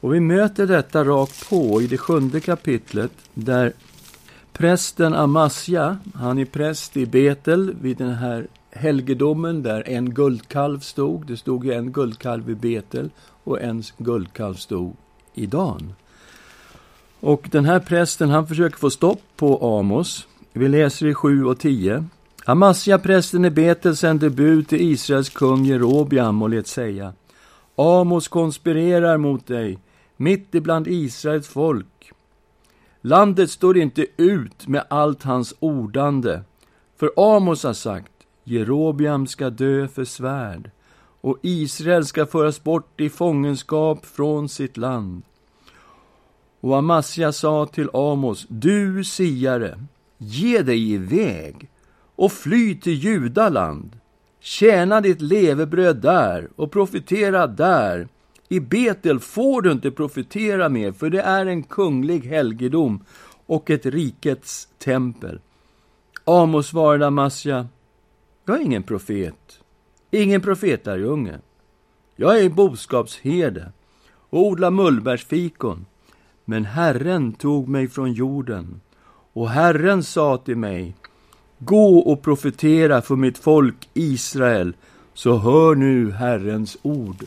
Och 0.00 0.14
vi 0.14 0.20
möter 0.20 0.66
detta 0.66 1.04
rakt 1.04 1.50
på 1.50 1.82
i 1.82 1.86
det 1.86 1.98
sjunde 1.98 2.40
kapitlet 2.40 3.12
där 3.34 3.72
prästen 4.52 5.14
Amasja, 5.14 5.98
han 6.14 6.38
är 6.38 6.44
präst 6.44 6.96
i 6.96 7.06
Betel 7.06 7.74
vid 7.80 7.96
den 7.96 8.14
här 8.14 8.46
helgedomen 8.70 9.62
där 9.62 9.88
en 9.88 10.14
guldkalv 10.14 10.80
stod. 10.80 11.26
Det 11.26 11.36
stod 11.36 11.64
ju 11.64 11.72
en 11.72 11.92
guldkalv 11.92 12.50
i 12.50 12.54
Betel 12.54 13.10
och 13.44 13.60
en 13.62 13.82
guldkalv 13.98 14.54
stod 14.54 14.96
i 15.34 15.46
Dan. 15.46 15.92
Och 17.20 17.48
den 17.50 17.64
här 17.64 17.80
prästen, 17.80 18.30
han 18.30 18.46
försöker 18.46 18.78
få 18.78 18.90
stopp 18.90 19.22
på 19.36 19.78
Amos. 19.78 20.26
Vi 20.52 20.68
läser 20.68 21.06
i 21.06 21.14
7 21.14 21.44
och 21.44 21.58
10. 21.58 22.04
Amasja, 22.44 22.98
prästen 22.98 23.44
i 23.44 23.50
Betel, 23.50 23.96
sände 23.96 24.30
bud 24.30 24.68
till 24.68 24.80
Israels 24.80 25.28
kung 25.28 25.64
Jerobiam 25.64 26.42
och 26.42 26.50
lät 26.50 26.66
säga 26.66 27.12
Amos 27.76 28.28
konspirerar 28.28 29.16
mot 29.16 29.46
dig 29.46 29.78
mitt 30.20 30.54
ibland 30.54 30.86
Israels 30.86 31.48
folk. 31.48 32.12
Landet 33.00 33.50
står 33.50 33.78
inte 33.78 34.06
ut 34.16 34.68
med 34.68 34.84
allt 34.90 35.22
hans 35.22 35.54
ordande. 35.60 36.40
För 36.96 37.10
Amos 37.16 37.64
har 37.64 37.72
sagt, 37.72 38.12
Jerobiam 38.44 39.26
ska 39.26 39.50
dö 39.50 39.88
för 39.88 40.04
svärd 40.04 40.70
och 41.20 41.38
Israel 41.42 42.06
ska 42.06 42.26
föras 42.26 42.62
bort 42.62 43.00
i 43.00 43.08
fångenskap 43.08 44.06
från 44.06 44.48
sitt 44.48 44.76
land. 44.76 45.22
Och 46.60 46.78
Amasja 46.78 47.32
sa 47.32 47.66
till 47.66 47.90
Amos, 47.92 48.46
du 48.48 49.04
siare, 49.04 49.80
ge 50.18 50.62
dig 50.62 50.92
iväg 50.92 51.68
och 52.16 52.32
fly 52.32 52.74
till 52.80 52.94
Judaland. 53.04 53.98
Tjäna 54.40 55.00
ditt 55.00 55.20
levebröd 55.20 55.96
där 55.96 56.48
och 56.56 56.70
profetera 56.70 57.46
där 57.46 58.08
i 58.52 58.60
Betel 58.60 59.20
får 59.20 59.62
du 59.62 59.72
inte 59.72 59.90
profetera 59.90 60.68
mer, 60.68 60.92
för 60.92 61.10
det 61.10 61.20
är 61.20 61.46
en 61.46 61.62
kunglig 61.62 62.20
helgedom 62.20 63.04
och 63.46 63.70
ett 63.70 63.86
rikets 63.86 64.68
tempel. 64.78 65.40
Amos 66.24 66.66
svarade 66.66 67.06
Amasja, 67.06 67.66
jag 68.44 68.56
är 68.56 68.60
ingen 68.60 68.82
profet, 68.82 69.60
ingen 70.10 70.40
profetarjunge. 70.40 71.38
Jag 72.16 72.40
är 72.40 72.48
boskapsherde 72.48 73.72
och 74.30 74.46
odlar 74.46 74.70
mullbärsfikon. 74.70 75.86
Men 76.44 76.64
Herren 76.64 77.32
tog 77.32 77.68
mig 77.68 77.88
från 77.88 78.12
jorden, 78.12 78.80
och 79.32 79.50
Herren 79.50 80.02
sa 80.02 80.36
till 80.36 80.56
mig, 80.56 80.94
Gå 81.58 81.98
och 81.98 82.22
profetera 82.22 83.02
för 83.02 83.16
mitt 83.16 83.38
folk 83.38 83.88
Israel, 83.94 84.76
så 85.14 85.36
hör 85.36 85.74
nu 85.74 86.10
Herrens 86.10 86.76
ord. 86.82 87.24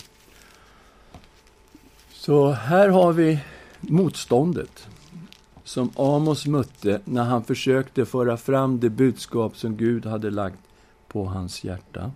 Så 2.25 2.51
här 2.51 2.89
har 2.89 3.13
vi 3.13 3.39
motståndet 3.80 4.88
som 5.63 5.92
Amos 5.96 6.46
mötte 6.46 7.01
när 7.06 7.24
han 7.24 7.44
försökte 7.44 8.06
föra 8.06 8.38
fram 8.38 8.80
det 8.80 8.89
budskap 8.89 9.58
som 9.58 9.77
Gud 9.77 10.06
hade 10.06 10.30
lagt 10.30 10.60
på 11.08 11.25
hans 11.25 11.63
hjärta. 11.63 12.12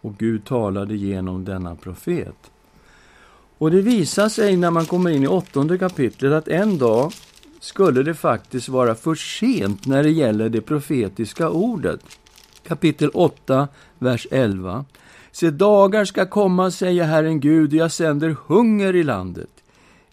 Och 0.00 0.18
Gud 0.18 0.44
talade 0.44 0.96
genom 0.96 1.44
denna 1.44 1.76
profet. 1.76 2.50
Och 3.58 3.70
det 3.70 3.80
visar 3.80 4.28
sig 4.28 4.56
när 4.56 4.70
man 4.70 4.86
kommer 4.86 5.10
in 5.10 5.22
i 5.22 5.26
åttonde 5.26 5.78
kapitlet 5.78 6.32
att 6.32 6.48
en 6.48 6.78
dag 6.78 7.12
skulle 7.60 8.02
det 8.02 8.14
faktiskt 8.14 8.68
vara 8.68 8.94
för 8.94 9.14
sent 9.14 9.86
när 9.86 10.02
det 10.02 10.10
gäller 10.10 10.48
det 10.48 10.60
profetiska 10.60 11.50
ordet. 11.50 12.00
Kapitel 12.62 13.10
8, 13.14 13.68
vers 13.98 14.26
11. 14.30 14.84
Se, 15.32 15.50
dagar 15.50 16.04
ska 16.04 16.26
komma, 16.26 16.70
säger 16.70 17.04
Herren 17.04 17.40
Gud, 17.40 17.72
och 17.72 17.78
jag 17.78 17.92
sänder 17.92 18.36
hunger 18.46 18.96
i 18.96 19.02
landet. 19.02 19.50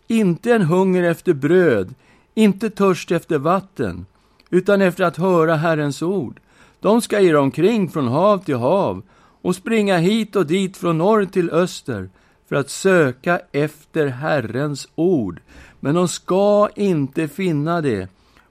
Inte 0.07 0.53
en 0.53 0.61
hunger 0.61 1.03
efter 1.03 1.33
bröd, 1.33 1.93
inte 2.33 2.69
törst 2.69 3.11
efter 3.11 3.37
vatten, 3.37 4.05
utan 4.49 4.81
efter 4.81 5.03
att 5.03 5.17
höra 5.17 5.55
Herrens 5.55 6.01
ord. 6.01 6.39
De 6.79 7.01
ska 7.01 7.19
irra 7.19 7.41
omkring 7.41 7.89
från 7.89 8.07
hav 8.07 8.37
till 8.37 8.55
hav 8.55 9.01
och 9.41 9.55
springa 9.55 9.97
hit 9.97 10.35
och 10.35 10.45
dit 10.45 10.77
från 10.77 10.97
norr 10.97 11.25
till 11.25 11.49
öster 11.49 12.09
för 12.49 12.55
att 12.55 12.69
söka 12.69 13.39
efter 13.51 14.07
Herrens 14.07 14.87
ord. 14.95 15.41
Men 15.79 15.95
de 15.95 16.07
ska 16.07 16.69
inte 16.75 17.27
finna 17.27 17.81
det, 17.81 18.07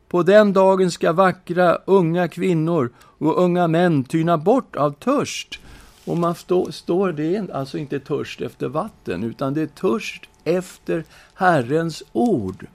På 0.08 0.22
den 0.22 0.52
dagen 0.52 0.90
ska 0.90 1.12
vackra 1.12 1.78
unga 1.87 2.28
kvinnor 2.28 2.90
och 2.98 3.42
unga 3.42 3.68
män 3.68 4.04
tyna 4.04 4.38
bort 4.38 4.76
av 4.76 4.90
törst. 4.90 5.60
Och 6.09 6.19
man 6.19 6.35
stå, 6.35 6.73
står, 6.73 7.12
det 7.12 7.37
är 7.37 7.55
alltså 7.55 7.79
inte 7.79 8.00
törst 8.00 8.41
efter 8.41 8.69
vatten, 8.69 9.25
utan 9.25 9.55
det 9.55 9.62
är 9.62 9.67
törst 9.67 10.29
efter 10.45 11.05
Herrens 11.35 12.03
ord. 12.12 12.67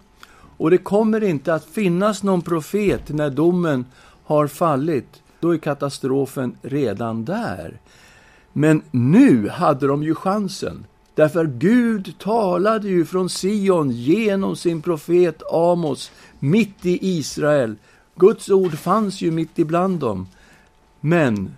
Och 0.58 0.70
det 0.70 0.78
kommer 0.78 1.24
inte 1.24 1.54
att 1.54 1.66
finnas 1.66 2.24
någon 2.24 2.42
profet 2.42 3.10
när 3.10 3.30
domen 3.30 3.86
har 4.24 4.48
fallit. 4.48 5.22
Då 5.40 5.54
är 5.54 5.58
katastrofen 5.58 6.58
redan 6.62 7.26
där. 7.26 7.80
Men 8.54 8.82
nu 8.92 9.50
hade 9.50 9.88
de 9.88 10.04
ju 10.04 10.16
chansen. 10.16 10.86
Därför 11.16 11.46
Gud 11.46 12.16
talade 12.20 12.88
ju 12.88 13.06
från 13.06 13.30
Sion 13.30 13.92
genom 13.92 14.56
sin 14.56 14.82
profet 14.82 15.42
Amos 15.52 16.12
mitt 16.40 16.86
i 16.86 17.18
Israel. 17.18 17.76
Guds 18.16 18.50
ord 18.50 18.74
fanns 18.74 19.22
ju 19.22 19.32
mitt 19.32 19.60
ibland 19.60 20.00
dem. 20.00 20.28
Men 21.00 21.54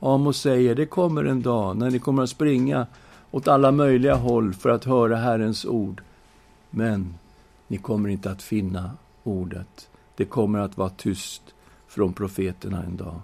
Amos 0.00 0.40
säger, 0.40 0.74
det 0.74 0.86
kommer 0.86 1.24
en 1.24 1.42
dag 1.42 1.76
när 1.76 1.90
ni 1.90 1.98
kommer 1.98 2.22
att 2.22 2.30
springa 2.30 2.86
åt 3.30 3.48
alla 3.48 3.72
möjliga 3.72 4.14
håll 4.14 4.54
för 4.54 4.68
att 4.68 4.84
höra 4.84 5.16
Herrens 5.16 5.64
ord. 5.64 6.02
Men 6.70 7.14
ni 7.68 7.76
kommer 7.76 8.08
inte 8.08 8.30
att 8.30 8.42
finna 8.42 8.90
ordet. 9.22 9.88
Det 10.14 10.24
kommer 10.24 10.58
att 10.58 10.76
vara 10.76 10.90
tyst 10.90 11.42
från 11.88 12.12
profeterna 12.12 12.82
en 12.82 12.96
dag. 12.96 13.20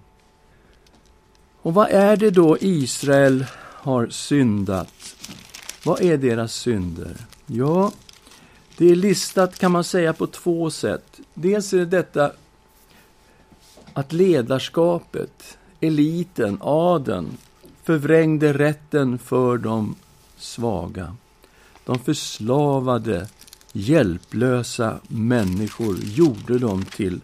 Och 1.62 1.74
vad 1.74 1.90
är 1.90 2.16
det 2.16 2.30
då 2.30 2.56
Israel 2.60 3.46
har 3.58 4.08
syndat? 4.08 5.16
Vad 5.84 6.00
är 6.00 6.18
deras 6.18 6.54
synder? 6.54 7.16
Ja, 7.46 7.92
det 8.76 8.90
är 8.90 8.96
listat 8.96 9.58
kan 9.58 9.72
man 9.72 9.84
säga 9.84 10.12
på 10.12 10.26
två 10.26 10.70
sätt. 10.70 11.20
Dels 11.34 11.72
är 11.72 11.78
det 11.78 11.84
detta 11.84 12.32
att 13.92 14.12
ledarskapet, 14.12 15.58
eliten, 15.86 16.58
adeln 16.60 17.36
förvrängde 17.82 18.52
rätten 18.52 19.18
för 19.18 19.58
de 19.58 19.94
svaga. 20.36 21.16
De 21.84 21.98
förslavade, 21.98 23.28
hjälplösa 23.72 25.00
människor 25.08 25.96
gjorde 26.02 26.58
dem 26.58 26.84
till 26.84 27.20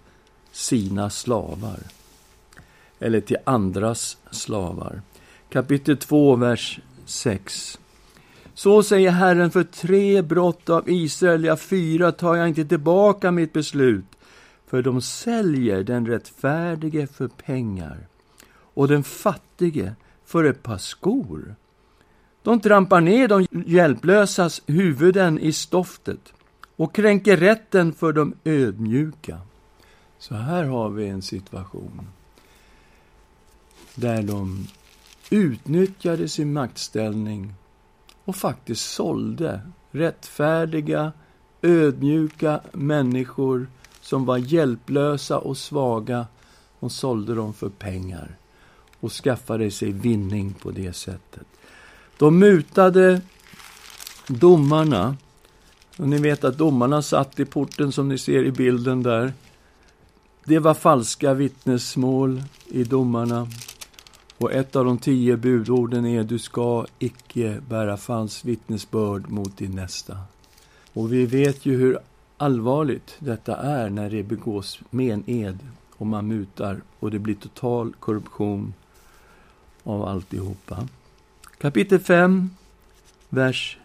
sina 0.52 1.10
slavar. 1.10 1.78
Eller 2.98 3.20
till 3.20 3.36
andras 3.44 4.16
slavar. 4.30 5.02
Kapitel 5.48 5.96
2, 5.96 6.36
vers 6.36 6.80
6. 7.04 7.78
Så 8.54 8.82
säger 8.82 9.10
Herren, 9.10 9.50
för 9.50 9.64
tre 9.64 10.22
brott 10.22 10.70
av 10.70 10.90
Israel, 10.90 11.44
ja, 11.44 11.56
fyra 11.56 12.12
tar 12.12 12.36
jag 12.36 12.48
inte 12.48 12.64
tillbaka 12.64 13.30
mitt 13.30 13.52
beslut. 13.52 14.04
För 14.66 14.82
de 14.82 15.02
säljer 15.02 15.82
den 15.82 16.06
rättfärdige 16.06 17.06
för 17.06 17.28
pengar 17.28 18.06
och 18.74 18.88
den 18.88 19.04
fattige 19.04 19.94
för 20.24 20.44
ett 20.44 20.62
par 20.62 20.78
skor. 20.78 21.54
De 22.42 22.60
trampar 22.60 23.00
ner 23.00 23.28
de 23.28 23.46
hjälplösas 23.66 24.62
huvuden 24.66 25.38
i 25.38 25.52
stoftet 25.52 26.32
och 26.76 26.94
kränker 26.94 27.36
rätten 27.36 27.92
för 27.92 28.12
de 28.12 28.34
ödmjuka. 28.44 29.40
Så 30.18 30.34
här 30.34 30.64
har 30.64 30.90
vi 30.90 31.08
en 31.08 31.22
situation 31.22 32.08
där 33.94 34.22
de 34.22 34.66
utnyttjade 35.30 36.28
sin 36.28 36.52
maktställning 36.52 37.54
och 38.24 38.36
faktiskt 38.36 38.90
sålde 38.90 39.60
rättfärdiga, 39.90 41.12
ödmjuka 41.62 42.60
människor 42.72 43.66
som 44.00 44.24
var 44.24 44.36
hjälplösa 44.36 45.38
och 45.38 45.56
svaga. 45.56 46.26
och 46.78 46.92
sålde 46.92 47.34
dem 47.34 47.52
för 47.52 47.68
pengar 47.68 48.36
och 49.02 49.12
skaffade 49.12 49.70
sig 49.70 49.92
vinning 49.92 50.54
på 50.54 50.70
det 50.70 50.92
sättet. 50.92 51.46
De 52.18 52.38
mutade 52.38 53.20
domarna. 54.26 55.16
Och 55.96 56.08
ni 56.08 56.18
vet 56.18 56.44
att 56.44 56.58
domarna 56.58 57.02
satt 57.02 57.40
i 57.40 57.44
porten 57.44 57.92
som 57.92 58.08
ni 58.08 58.18
ser 58.18 58.44
i 58.44 58.52
bilden 58.52 59.02
där. 59.02 59.32
Det 60.44 60.58
var 60.58 60.74
falska 60.74 61.34
vittnesmål 61.34 62.42
i 62.66 62.84
domarna. 62.84 63.48
Och 64.38 64.52
ett 64.52 64.76
av 64.76 64.84
de 64.84 64.98
tio 64.98 65.36
budorden 65.36 66.06
är 66.06 66.24
du 66.24 66.38
ska 66.38 66.86
icke 66.98 67.60
bära 67.68 67.96
falskt 67.96 68.44
vittnesbörd 68.44 69.30
mot 69.30 69.56
din 69.58 69.76
nästa. 69.76 70.18
Och 70.92 71.12
vi 71.12 71.26
vet 71.26 71.66
ju 71.66 71.76
hur 71.76 71.98
allvarligt 72.36 73.16
detta 73.18 73.56
är 73.56 73.90
när 73.90 74.10
det 74.10 74.22
begås 74.22 74.80
med 74.90 75.14
en 75.14 75.24
ed 75.26 75.58
och 75.96 76.06
man 76.06 76.28
mutar 76.28 76.80
och 76.98 77.10
det 77.10 77.18
blir 77.18 77.34
total 77.34 77.92
korruption 78.00 78.74
av 79.84 80.08
alltihopa. 80.08 80.88
Kapitel 81.58 82.00
5, 82.00 82.50
vers 83.28 83.78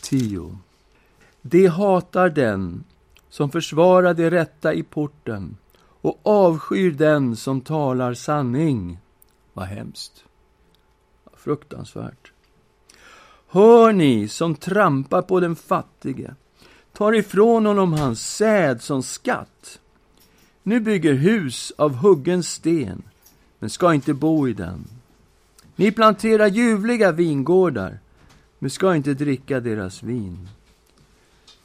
10. 0.00 0.58
De 1.42 1.66
hatar 1.66 2.28
den 2.28 2.84
som 3.30 3.50
försvarar 3.50 4.14
det 4.14 4.30
rätta 4.30 4.74
i 4.74 4.82
porten 4.82 5.56
och 5.76 6.20
avskyr 6.22 6.90
den 6.90 7.36
som 7.36 7.60
talar 7.60 8.14
sanning. 8.14 8.98
Vad 9.52 9.66
hemskt. 9.66 10.24
Fruktansvärt. 11.36 12.32
Hör 13.48 13.92
ni 13.92 14.28
som 14.28 14.54
trampar 14.54 15.22
på 15.22 15.40
den 15.40 15.56
fattige, 15.56 16.34
tar 16.92 17.12
ifrån 17.12 17.66
honom 17.66 17.92
hans 17.92 18.36
säd 18.36 18.82
som 18.82 19.02
skatt. 19.02 19.80
Nu 20.62 20.80
bygger 20.80 21.14
hus 21.14 21.72
av 21.78 21.94
huggen 21.94 22.42
sten, 22.42 23.02
men 23.64 23.70
ska 23.70 23.94
inte 23.94 24.14
bo 24.14 24.48
i 24.48 24.52
den. 24.52 24.84
Ni 25.76 25.92
planterar 25.92 26.46
ljuvliga 26.46 27.12
vingårdar, 27.12 27.98
men 28.58 28.70
ska 28.70 28.96
inte 28.96 29.14
dricka 29.14 29.60
deras 29.60 30.02
vin. 30.02 30.48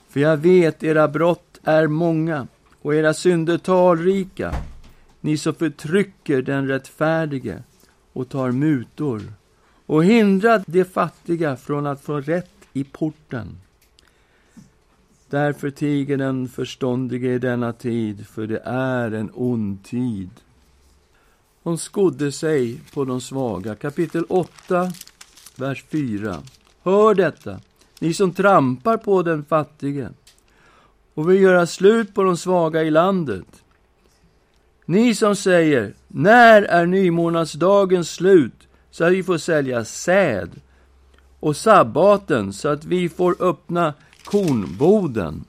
För 0.09 0.19
jag 0.19 0.37
vet, 0.37 0.83
era 0.83 1.07
brott 1.07 1.59
är 1.63 1.87
många 1.87 2.47
och 2.81 2.95
era 2.95 3.13
synder 3.13 3.57
talrika, 3.57 4.55
ni 5.21 5.37
som 5.37 5.53
förtrycker 5.53 6.41
den 6.41 6.67
rättfärdige 6.67 7.63
och 8.13 8.29
tar 8.29 8.51
mutor 8.51 9.21
och 9.85 10.03
hindrar 10.03 10.63
de 10.67 10.85
fattiga 10.85 11.55
från 11.55 11.87
att 11.87 12.01
få 12.01 12.21
rätt 12.21 12.65
i 12.73 12.83
porten. 12.83 13.57
Därför 15.29 15.69
tiger 15.69 16.17
den 16.17 16.47
förståndige 16.47 17.33
i 17.33 17.39
denna 17.39 17.73
tid, 17.73 18.27
för 18.27 18.47
det 18.47 18.61
är 18.65 19.11
en 19.11 19.31
ond 19.33 19.83
tid. 19.83 20.29
Hon 21.69 21.77
skodde 21.77 22.31
sig 22.31 22.79
på 22.93 23.05
de 23.05 23.21
svaga. 23.21 23.75
Kapitel 23.75 24.25
8, 24.29 24.91
vers 25.55 25.85
4. 25.91 26.37
Hör 26.83 27.13
detta, 27.13 27.59
ni 27.99 28.13
som 28.13 28.33
trampar 28.33 28.97
på 28.97 29.23
den 29.23 29.45
fattige 29.45 30.09
och 31.13 31.29
vill 31.29 31.41
göra 31.41 31.67
slut 31.67 32.13
på 32.13 32.23
de 32.23 32.37
svaga 32.37 32.83
i 32.83 32.91
landet. 32.91 33.63
Ni 34.85 35.15
som 35.15 35.35
säger, 35.35 35.93
när 36.07 36.61
är 36.61 36.85
nymånadsdagens 36.85 38.11
slut 38.11 38.67
så 38.91 39.03
att 39.03 39.13
vi 39.13 39.23
får 39.23 39.37
sälja 39.37 39.85
säd 39.85 40.49
och 41.39 41.55
sabbaten 41.55 42.53
så 42.53 42.67
att 42.67 42.85
vi 42.85 43.09
får 43.09 43.35
öppna 43.39 43.93
kornboden. 44.23 45.43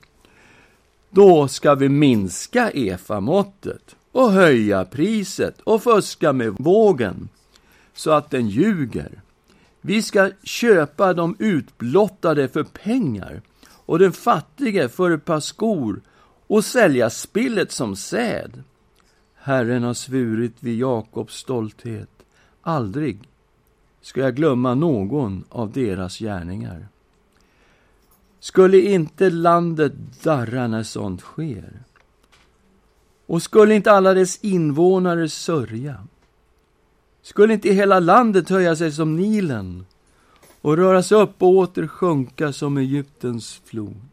Då 1.09 1.47
ska 1.47 1.75
vi 1.75 1.89
minska 1.89 2.71
EFA-måttet 2.71 3.95
och 4.11 4.31
höja 4.31 4.85
priset 4.85 5.61
och 5.61 5.83
fuska 5.83 6.33
med 6.33 6.55
vågen 6.59 7.29
så 7.93 8.11
att 8.11 8.29
den 8.29 8.47
ljuger. 8.47 9.21
Vi 9.81 10.01
ska 10.01 10.31
köpa 10.43 11.13
de 11.13 11.35
utblottade 11.39 12.47
för 12.47 12.63
pengar 12.63 13.41
och 13.69 13.99
den 13.99 14.11
fattige 14.11 14.89
för 14.89 15.11
ett 15.11 15.25
par 15.25 15.39
skor 15.39 16.01
och 16.47 16.65
sälja 16.65 17.09
spillet 17.09 17.71
som 17.71 17.95
säd. 17.95 18.63
Herren 19.35 19.83
har 19.83 19.93
svurit 19.93 20.55
vid 20.59 20.77
Jakobs 20.77 21.35
stolthet. 21.35 22.09
Aldrig 22.61 23.19
ska 24.01 24.21
jag 24.21 24.35
glömma 24.35 24.75
någon 24.75 25.43
av 25.49 25.71
deras 25.71 26.19
gärningar. 26.19 26.87
Skulle 28.39 28.81
inte 28.81 29.29
landet 29.29 29.93
darra 30.23 30.67
när 30.67 30.83
sånt 30.83 31.21
sker? 31.21 31.83
Och 33.31 33.43
skulle 33.43 33.75
inte 33.75 33.91
alla 33.91 34.13
dess 34.13 34.39
invånare 34.41 35.29
sörja? 35.29 36.07
Skulle 37.21 37.53
inte 37.53 37.69
hela 37.69 37.99
landet 37.99 38.49
höja 38.49 38.75
sig 38.75 38.91
som 38.91 39.15
Nilen 39.15 39.85
och 40.61 40.77
röras 40.77 41.11
upp 41.11 41.41
och 41.41 41.49
åter 41.49 41.87
sjunka 41.87 42.53
som 42.53 42.77
Egyptens 42.77 43.61
flod? 43.65 44.09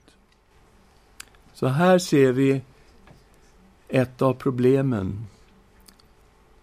Så 1.55 1.67
här 1.67 1.99
ser 1.99 2.33
vi 2.33 2.63
ett 3.89 4.23
av 4.23 4.35
problemen. 4.35 5.27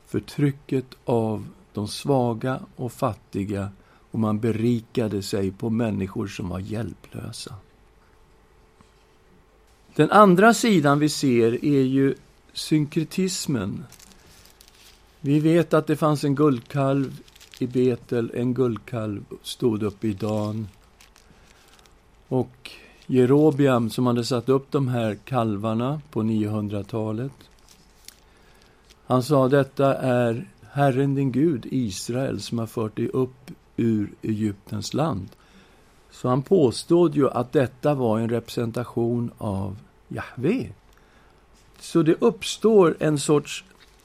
Förtrycket 0.07 0.87
av 1.05 1.47
de 1.73 1.87
svaga 1.87 2.59
och 2.75 2.91
fattiga 2.91 3.69
och 4.11 4.19
man 4.19 4.39
berikade 4.39 5.23
sig 5.23 5.51
på 5.51 5.69
människor 5.69 6.27
som 6.27 6.49
var 6.49 6.59
hjälplösa. 6.59 7.55
Den 9.95 10.11
andra 10.11 10.53
sidan 10.53 10.99
vi 10.99 11.09
ser 11.09 11.65
är 11.65 11.81
ju 11.81 12.15
synkretismen. 12.55 13.85
Vi 15.21 15.39
vet 15.39 15.73
att 15.73 15.87
det 15.87 15.95
fanns 15.95 16.23
en 16.23 16.35
guldkalv 16.35 17.21
i 17.59 17.67
Betel, 17.67 18.31
en 18.33 18.53
guldkalv 18.53 19.23
stod 19.41 19.83
uppe 19.83 20.07
i 20.07 20.13
Dan. 20.13 20.67
Och 22.27 22.71
Jerobiam, 23.05 23.89
som 23.89 24.07
hade 24.07 24.25
satt 24.25 24.49
upp 24.49 24.71
de 24.71 24.87
här 24.87 25.15
kalvarna 25.15 26.01
på 26.11 26.23
900-talet, 26.23 27.49
han 29.05 29.23
sa 29.23 29.47
detta 29.47 29.95
är 29.95 30.47
Herren 30.71 31.15
din 31.15 31.31
Gud, 31.31 31.65
Israel, 31.71 32.41
som 32.41 32.59
har 32.59 32.67
fört 32.67 32.95
dig 32.95 33.07
upp 33.09 33.51
ur 33.77 34.11
Egyptens 34.21 34.93
land. 34.93 35.29
Så 36.11 36.29
han 36.29 36.41
påstod 36.41 37.15
ju 37.15 37.29
att 37.29 37.53
detta 37.53 37.93
var 37.93 38.19
en 38.19 38.29
representation 38.29 39.31
av 39.37 39.77
Jahve. 40.07 40.69
Så 41.86 42.02
det 42.02 42.15
uppstår 42.19 42.95
en 43.00 43.19
sorts 43.19 43.63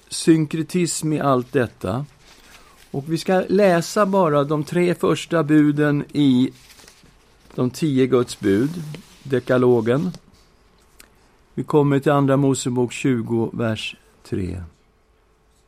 synkretism 0.09 1.13
i 1.13 1.21
allt 1.21 1.53
detta. 1.53 2.07
Och 2.91 3.05
vi 3.07 3.19
ska 3.19 3.45
läsa 3.49 4.07
bara 4.07 4.45
de 4.45 4.65
tre 4.65 4.95
första 4.95 5.43
buden 5.43 6.05
i 6.13 6.51
de 7.55 7.71
tio 7.71 8.07
Guds 8.07 8.41
bud, 8.41 8.71
dekalogen. 9.23 10.11
Vi 11.55 11.63
kommer 11.63 11.99
till 11.99 12.13
Andra 12.13 12.37
Mosebok 12.37 12.93
20, 12.93 13.51
vers 13.53 13.97
3. 14.25 14.63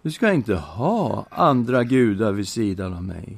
Du 0.03 0.11
ska 0.11 0.33
inte 0.33 0.55
ha 0.55 1.27
andra 1.31 1.85
gudar 1.85 2.33
vid 2.33 2.49
sidan 2.49 2.95
av 2.95 3.05
mig. 3.05 3.37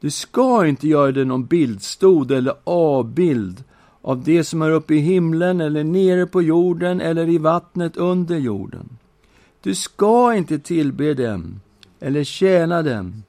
Du 0.00 0.10
ska 0.10 0.66
inte 0.66 0.88
göra 0.88 1.12
dig 1.12 1.24
någon 1.24 1.46
bildstod 1.46 2.32
eller 2.32 2.54
avbild 2.64 3.64
av 4.02 4.24
det 4.24 4.44
som 4.44 4.62
är 4.62 4.70
uppe 4.70 4.94
i 4.94 4.98
himlen 4.98 5.60
eller 5.60 5.84
nere 5.84 6.26
på 6.26 6.42
jorden 6.42 7.00
eller 7.00 7.28
i 7.28 7.38
vattnet 7.38 7.96
under 7.96 8.36
jorden. 8.36 8.88
Du 9.62 9.74
ska 9.74 10.34
inte 10.34 10.58
tillbe 10.58 11.14
dem 11.14 11.60
eller 12.00 12.24
tjäna 12.24 12.82
dem. 12.82 13.22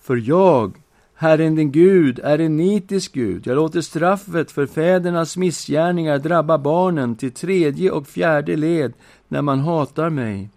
För 0.00 0.16
jag, 0.16 0.72
Herren 1.14 1.54
din 1.54 1.72
Gud, 1.72 2.20
är 2.22 2.38
en 2.38 2.56
nitisk 2.56 3.12
Gud. 3.12 3.46
Jag 3.46 3.56
låter 3.56 3.80
straffet 3.80 4.50
för 4.50 4.66
fädernas 4.66 5.36
missgärningar 5.36 6.18
drabba 6.18 6.58
barnen 6.58 7.16
till 7.16 7.32
tredje 7.32 7.90
och 7.90 8.06
fjärde 8.06 8.56
led 8.56 8.92
när 9.28 9.42
man 9.42 9.60
hatar 9.60 10.10
mig. 10.10 10.50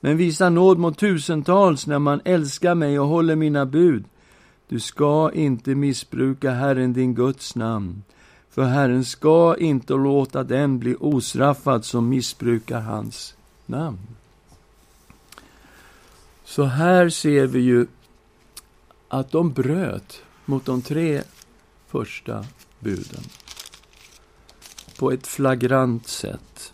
Men 0.00 0.16
visar 0.16 0.50
nåd 0.50 0.78
mot 0.78 0.98
tusentals 0.98 1.86
när 1.86 1.98
man 1.98 2.20
älskar 2.24 2.74
mig 2.74 2.98
och 2.98 3.08
håller 3.08 3.36
mina 3.36 3.66
bud. 3.66 4.04
Du 4.68 4.80
ska 4.80 5.30
inte 5.34 5.74
missbruka 5.74 6.50
Herren 6.50 6.92
din 6.92 7.14
Guds 7.14 7.56
namn, 7.56 8.02
för 8.52 8.64
Herren 8.64 9.04
ska 9.04 9.56
inte 9.58 9.92
låta 9.92 10.42
den 10.44 10.78
bli 10.78 10.96
ostraffad 11.00 11.84
som 11.84 12.08
missbrukar 12.08 12.80
hans 12.80 13.34
namn. 13.66 13.98
Så 16.44 16.64
här 16.64 17.08
ser 17.08 17.46
vi 17.46 17.60
ju 17.60 17.86
att 19.08 19.30
de 19.30 19.52
bröt 19.52 20.22
mot 20.44 20.64
de 20.64 20.82
tre 20.82 21.22
första 21.86 22.44
buden 22.78 23.22
på 24.98 25.12
ett 25.12 25.26
flagrant 25.26 26.06
sätt. 26.06 26.72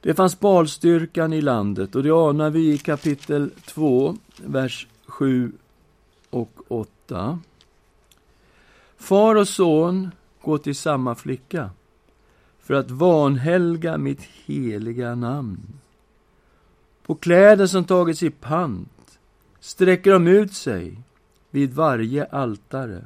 Det 0.00 0.14
fanns 0.14 0.40
balstyrkan 0.40 1.32
i 1.32 1.40
landet 1.40 1.94
och 1.94 2.02
det 2.02 2.10
anar 2.10 2.50
vi 2.50 2.72
i 2.72 2.78
kapitel 2.78 3.50
2, 3.66 4.16
vers 4.36 4.86
7 5.06 5.52
och 6.30 6.52
8. 6.68 7.38
Far 8.96 9.34
och 9.34 9.48
son 9.48 10.10
gå 10.46 10.58
till 10.58 10.74
samma 10.76 11.14
flicka 11.14 11.70
för 12.60 12.74
att 12.74 12.90
vanhelga 12.90 13.98
mitt 13.98 14.22
heliga 14.22 15.14
namn. 15.14 15.60
På 17.06 17.14
kläder 17.14 17.66
som 17.66 17.84
tagits 17.84 18.22
i 18.22 18.30
pant 18.30 19.18
sträcker 19.60 20.12
de 20.12 20.26
ut 20.26 20.52
sig 20.52 20.98
vid 21.50 21.74
varje 21.74 22.24
altare 22.24 23.04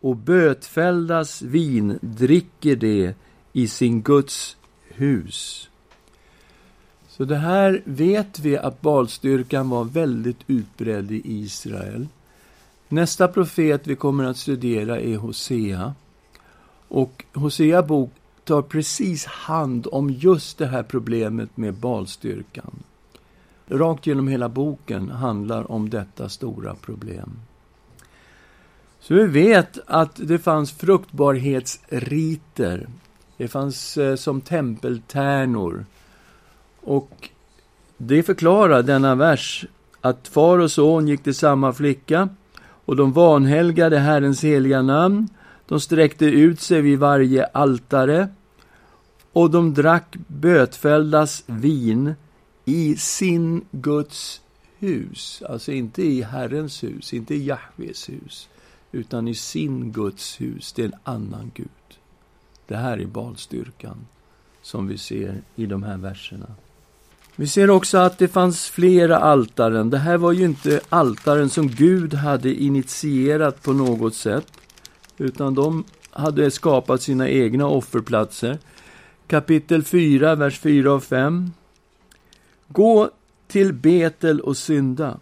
och 0.00 0.16
bötfälldas 0.16 1.42
vin 1.42 1.98
dricker 2.00 2.76
det 2.76 3.14
i 3.52 3.68
sin 3.68 4.02
Guds 4.02 4.56
hus. 4.88 5.68
Så 7.08 7.24
det 7.24 7.36
här 7.36 7.82
vet 7.84 8.38
vi 8.38 8.56
att 8.56 8.80
balstyrkan 8.80 9.70
var 9.70 9.84
väldigt 9.84 10.40
utbredd 10.46 11.12
i 11.12 11.22
Israel. 11.24 12.08
Nästa 12.88 13.28
profet 13.28 13.86
vi 13.86 13.96
kommer 13.96 14.24
att 14.24 14.36
studera 14.36 15.00
är 15.00 15.16
Hosea. 15.16 15.94
Och 16.90 17.24
Hosea 17.34 17.82
bok 17.82 18.10
tar 18.44 18.62
precis 18.62 19.24
hand 19.24 19.86
om 19.92 20.10
just 20.10 20.58
det 20.58 20.66
här 20.66 20.82
problemet 20.82 21.56
med 21.56 21.74
balstyrkan. 21.74 22.82
Rakt 23.66 24.06
genom 24.06 24.28
hela 24.28 24.48
boken 24.48 25.10
handlar 25.10 25.72
om 25.72 25.90
detta 25.90 26.28
stora 26.28 26.74
problem. 26.74 27.38
Så 29.00 29.14
vi 29.14 29.26
vet 29.26 29.78
att 29.86 30.16
det 30.16 30.38
fanns 30.38 30.72
fruktbarhetsriter. 30.72 32.88
Det 33.36 33.48
fanns 33.48 33.96
eh, 33.96 34.16
som 34.16 34.40
tempeltärnor. 34.40 35.84
Och 36.80 37.28
det 37.96 38.22
förklarar 38.22 38.82
denna 38.82 39.14
vers 39.14 39.66
att 40.00 40.28
far 40.28 40.58
och 40.58 40.70
son 40.70 41.08
gick 41.08 41.22
till 41.22 41.34
samma 41.34 41.72
flicka 41.72 42.28
och 42.60 42.96
de 42.96 43.12
vanhelgade 43.12 43.98
Herrens 43.98 44.44
heliga 44.44 44.82
namn. 44.82 45.28
De 45.70 45.80
sträckte 45.80 46.24
ut 46.24 46.60
sig 46.60 46.80
vid 46.80 46.98
varje 46.98 47.44
altare 47.44 48.28
och 49.32 49.50
de 49.50 49.74
drack 49.74 50.16
bötfälldas 50.26 51.44
vin 51.46 52.14
i 52.64 52.96
sin 52.96 53.64
Guds 53.70 54.40
hus. 54.78 55.42
Alltså 55.48 55.72
inte 55.72 56.02
i 56.02 56.22
Herrens 56.22 56.82
hus, 56.82 57.14
inte 57.14 57.34
i 57.34 57.46
Jahves 57.46 58.08
hus, 58.08 58.48
utan 58.92 59.28
i 59.28 59.34
sin 59.34 59.92
Guds 59.92 60.40
hus. 60.40 60.72
Det 60.72 60.82
är 60.82 60.86
en 60.86 60.94
annan 61.02 61.50
Gud. 61.54 61.68
Det 62.66 62.76
här 62.76 62.98
är 62.98 63.06
balstyrkan 63.06 64.06
som 64.62 64.88
vi 64.88 64.98
ser 64.98 65.42
i 65.56 65.66
de 65.66 65.82
här 65.82 65.96
verserna. 65.96 66.54
Vi 67.36 67.46
ser 67.46 67.70
också 67.70 67.98
att 67.98 68.18
det 68.18 68.28
fanns 68.28 68.68
flera 68.68 69.18
altaren. 69.18 69.90
Det 69.90 69.98
här 69.98 70.16
var 70.16 70.32
ju 70.32 70.44
inte 70.44 70.80
altaren 70.88 71.50
som 71.50 71.68
Gud 71.68 72.14
hade 72.14 72.54
initierat 72.54 73.62
på 73.62 73.72
något 73.72 74.14
sätt, 74.14 74.52
utan 75.20 75.54
de 75.54 75.84
hade 76.10 76.50
skapat 76.50 77.02
sina 77.02 77.28
egna 77.28 77.66
offerplatser. 77.66 78.58
Kapitel 79.26 79.84
4, 79.84 80.34
vers 80.34 80.58
4 80.58 80.92
och 80.92 81.04
5. 81.04 81.50
Gå 82.68 83.10
till 83.48 83.72
Betel 83.72 84.40
och 84.40 84.56
synda, 84.56 85.18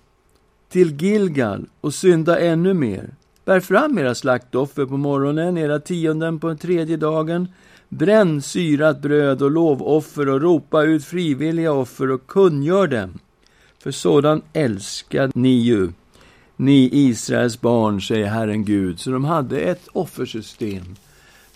till 0.68 1.02
Gilgal 1.02 1.66
och 1.80 1.94
synda 1.94 2.40
ännu 2.40 2.74
mer. 2.74 3.14
Bär 3.44 3.60
fram 3.60 3.98
era 3.98 4.14
slaktoffer 4.14 4.86
på 4.86 4.96
morgonen, 4.96 5.58
era 5.58 5.80
tionden 5.80 6.38
på 6.38 6.48
den 6.48 6.58
tredje 6.58 6.96
dagen, 6.96 7.48
Bränn 7.88 8.42
syrat 8.42 9.02
bröd 9.02 9.42
och 9.42 9.50
lovoffer 9.50 10.28
och 10.28 10.40
ropa 10.40 10.82
ut 10.82 11.04
frivilliga 11.04 11.72
offer 11.72 12.10
och 12.10 12.26
kungör 12.26 12.86
dem. 12.86 13.18
För 13.78 13.90
sådan 13.90 14.42
älskar 14.52 15.30
ni 15.34 15.52
ju, 15.52 15.88
ni 16.58 16.88
Israels 16.92 17.60
barn, 17.60 18.02
säger 18.02 18.26
Herren 18.26 18.64
Gud. 18.64 19.00
Så 19.00 19.10
de 19.10 19.24
hade 19.24 19.60
ett 19.60 19.88
offersystem 19.92 20.96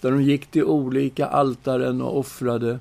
där 0.00 0.10
de 0.10 0.22
gick 0.22 0.46
till 0.46 0.64
olika 0.64 1.26
altaren 1.26 2.02
och 2.02 2.18
offrade. 2.18 2.78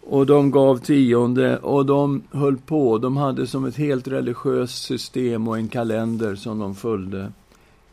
Och 0.00 0.26
de 0.26 0.50
gav 0.50 0.78
tionde 0.78 1.58
och 1.58 1.86
de 1.86 2.22
höll 2.30 2.56
på. 2.56 2.98
De 2.98 3.16
hade 3.16 3.46
som 3.46 3.64
ett 3.64 3.76
helt 3.76 4.08
religiöst 4.08 4.84
system 4.84 5.48
och 5.48 5.56
en 5.56 5.68
kalender 5.68 6.34
som 6.34 6.58
de 6.58 6.74
följde 6.74 7.32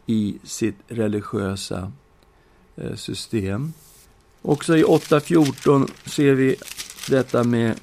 i 0.05 0.37
sitt 0.43 0.77
religiösa 0.87 1.91
eh, 2.75 2.95
system. 2.95 3.73
Också 4.41 4.77
i 4.77 4.83
8.14 4.83 5.89
ser 6.05 6.33
vi 6.33 6.55
detta 7.09 7.43
med 7.43 7.75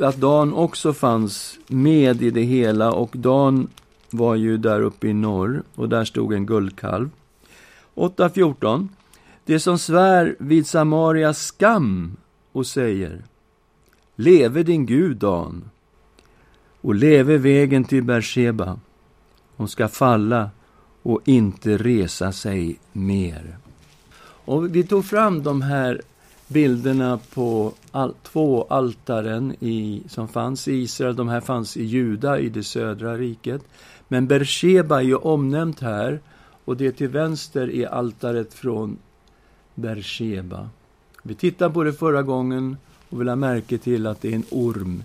att 0.00 0.16
Dan 0.16 0.54
också 0.54 0.92
fanns 0.92 1.58
med 1.66 2.22
i 2.22 2.30
det 2.30 2.42
hela 2.42 2.92
och 2.92 3.10
Dan 3.12 3.68
var 4.10 4.34
ju 4.34 4.56
där 4.58 4.80
uppe 4.80 5.08
i 5.08 5.12
norr 5.12 5.62
och 5.74 5.88
där 5.88 6.04
stod 6.04 6.32
en 6.32 6.46
guldkalv. 6.46 7.10
8.14. 7.94 8.88
Det 9.44 9.60
som 9.60 9.78
svär 9.78 10.36
vid 10.38 10.66
Samarias 10.66 11.38
skam 11.38 12.16
och 12.52 12.66
säger 12.66 13.22
Leve 14.16 14.62
din 14.62 14.86
Gud, 14.86 15.16
Dan, 15.16 15.70
och 16.80 16.94
leve 16.94 17.38
vägen 17.38 17.84
till 17.84 18.02
Beersheba. 18.02 18.78
Hon 19.56 19.68
ska 19.68 19.88
falla 19.88 20.50
och 21.02 21.20
inte 21.24 21.76
resa 21.76 22.32
sig 22.32 22.78
mer. 22.92 23.58
Och 24.18 24.76
vi 24.76 24.82
tog 24.82 25.04
fram 25.04 25.42
de 25.42 25.62
här 25.62 26.00
bilderna 26.48 27.20
på 27.34 27.72
all, 27.90 28.14
två 28.22 28.66
altaren 28.70 29.56
i, 29.60 30.02
som 30.08 30.28
fanns 30.28 30.68
i 30.68 30.72
Israel. 30.72 31.16
De 31.16 31.28
här 31.28 31.40
fanns 31.40 31.76
i 31.76 31.84
Juda, 31.84 32.38
i 32.38 32.48
det 32.48 32.62
södra 32.62 33.16
riket. 33.16 33.62
Men 34.08 34.26
Bersheba 34.26 34.98
är 34.98 35.04
ju 35.04 35.16
omnämnt 35.16 35.80
här 35.80 36.20
och 36.64 36.76
det 36.76 36.92
till 36.92 37.08
vänster 37.08 37.70
är 37.70 37.86
altaret 37.86 38.54
från 38.54 38.98
Bersheba. 39.74 40.68
Vi 41.22 41.34
tittade 41.34 41.74
på 41.74 41.84
det 41.84 41.92
förra 41.92 42.22
gången 42.22 42.76
och 43.10 43.20
vill 43.20 43.26
lade 43.26 43.36
märke 43.36 43.78
till 43.78 44.06
att 44.06 44.20
det 44.20 44.28
är 44.28 44.34
en 44.34 44.44
orm 44.50 45.02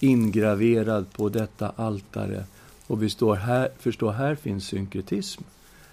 ingraverad 0.00 1.12
på 1.12 1.28
detta 1.28 1.72
altare. 1.76 2.44
Och 2.86 3.02
vi 3.02 3.10
står 3.10 3.36
här, 3.36 3.68
förstår, 3.78 4.12
här 4.12 4.34
finns 4.34 4.66
synkretism. 4.66 5.42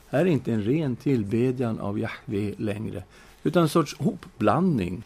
Här 0.07 0.19
är 0.19 0.25
inte 0.25 0.53
en 0.53 0.63
ren 0.63 0.95
tillbedjan 0.95 1.79
av 1.79 1.99
Jahve 1.99 2.53
längre, 2.57 3.03
utan 3.43 3.63
en 3.63 3.69
sorts 3.69 3.99
hopblandning 3.99 5.03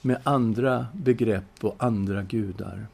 med 0.00 0.18
andra 0.24 0.86
begrepp 0.92 1.44
och 1.60 1.76
andra 1.78 2.22
gudar. 2.22 2.86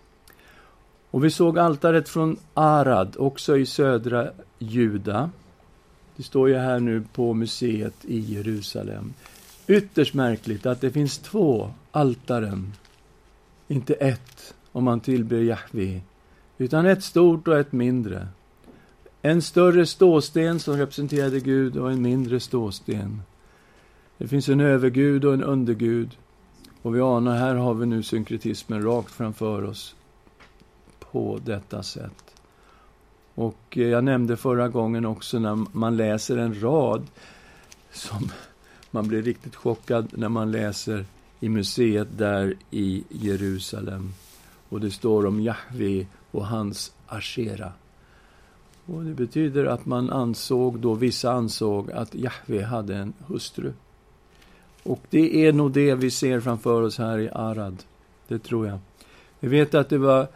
Och 1.17 1.25
vi 1.25 1.31
såg 1.31 1.59
altaret 1.59 2.09
från 2.09 2.37
Arad, 2.55 3.17
också 3.19 3.59
i 3.59 3.67
södra 3.67 4.31
Juda. 4.59 5.31
Det 6.17 6.23
står 6.23 6.49
ju 6.49 6.55
här 6.55 6.81
nu 6.81 7.05
på 7.13 7.35
museet 7.35 8.05
i 8.05 8.19
Jerusalem. 8.19 9.15
Ytterst 9.67 10.15
märkligt 10.15 10.67
att 10.67 10.81
det 10.81 10.91
finns 10.91 11.19
två 11.19 11.71
altaren, 11.93 12.73
inte 13.69 13.95
ett, 13.95 14.55
om 14.73 14.85
man 14.85 15.01
tillber 15.01 15.37
Jahve, 15.37 16.01
utan 16.59 16.87
ett 16.87 17.05
stort 17.05 17.49
och 17.49 17.59
ett 17.59 17.73
mindre. 17.73 18.29
En 19.23 19.43
större 19.43 19.87
ståsten 19.87 20.61
som 20.61 20.77
representerade 20.77 21.41
Gud 21.41 21.77
och 21.77 21.93
en 21.93 22.03
mindre 22.03 22.41
ståsten. 22.41 23.23
Det 24.19 24.29
finns 24.29 24.49
en 24.49 24.61
övergud 24.61 25.25
och 25.25 25.35
en 25.35 25.45
undergud. 25.45 26.17
Och 26.83 26.95
vi 26.95 27.01
anar, 27.01 27.37
här 27.37 27.55
har 27.55 27.75
vi 27.75 27.87
nu 27.87 28.03
synkretismen 28.03 28.83
rakt 28.83 29.11
framför 29.11 29.63
oss 29.63 29.97
på 31.13 31.41
detta 31.45 31.83
sätt. 31.83 32.35
Och 33.35 33.79
eh, 33.79 33.89
jag 33.89 34.05
nämnde 34.05 34.37
förra 34.37 34.69
gången 34.69 35.07
också 35.07 35.39
när 35.39 35.67
man 35.73 35.97
läser 35.97 36.37
en 36.37 36.63
rad 36.63 37.07
som 37.93 38.31
man 38.91 39.09
blir 39.09 39.23
riktigt 39.23 39.57
chockad 39.57 40.09
när 40.13 40.29
man 40.29 40.53
läser 40.53 41.05
i 41.41 41.49
museet 41.49 42.09
där 42.19 42.55
i 42.71 43.05
Jerusalem. 43.09 44.13
Och 44.69 44.81
det 44.81 44.91
står 44.91 45.27
om 45.27 45.41
Jahve 45.41 46.07
och 46.31 46.47
hans 46.47 46.93
Ashera. 47.07 47.73
Och 48.87 49.05
det 49.05 49.15
betyder 49.15 49.65
att 49.65 49.87
man 49.87 50.11
ansåg 50.11 50.79
då, 50.79 50.95
vissa 50.95 51.33
ansåg 51.33 51.93
att 51.93 52.15
Jahve 52.15 52.63
hade 52.63 52.97
en 52.97 53.13
hustru. 53.27 53.73
Och 54.83 55.01
det 55.11 55.47
är 55.47 55.53
nog 55.53 55.73
det 55.73 55.95
vi 55.95 56.11
ser 56.11 56.41
framför 56.41 56.83
oss 56.83 56.99
här 56.99 57.19
i 57.19 57.31
Arad. 57.31 57.83
Det 58.29 58.39
tror 58.39 58.67
jag. 58.67 58.79
Vi 59.41 59.49
vet 59.49 59.75
att 59.75 59.89
det 59.89 59.99
var 59.99 60.29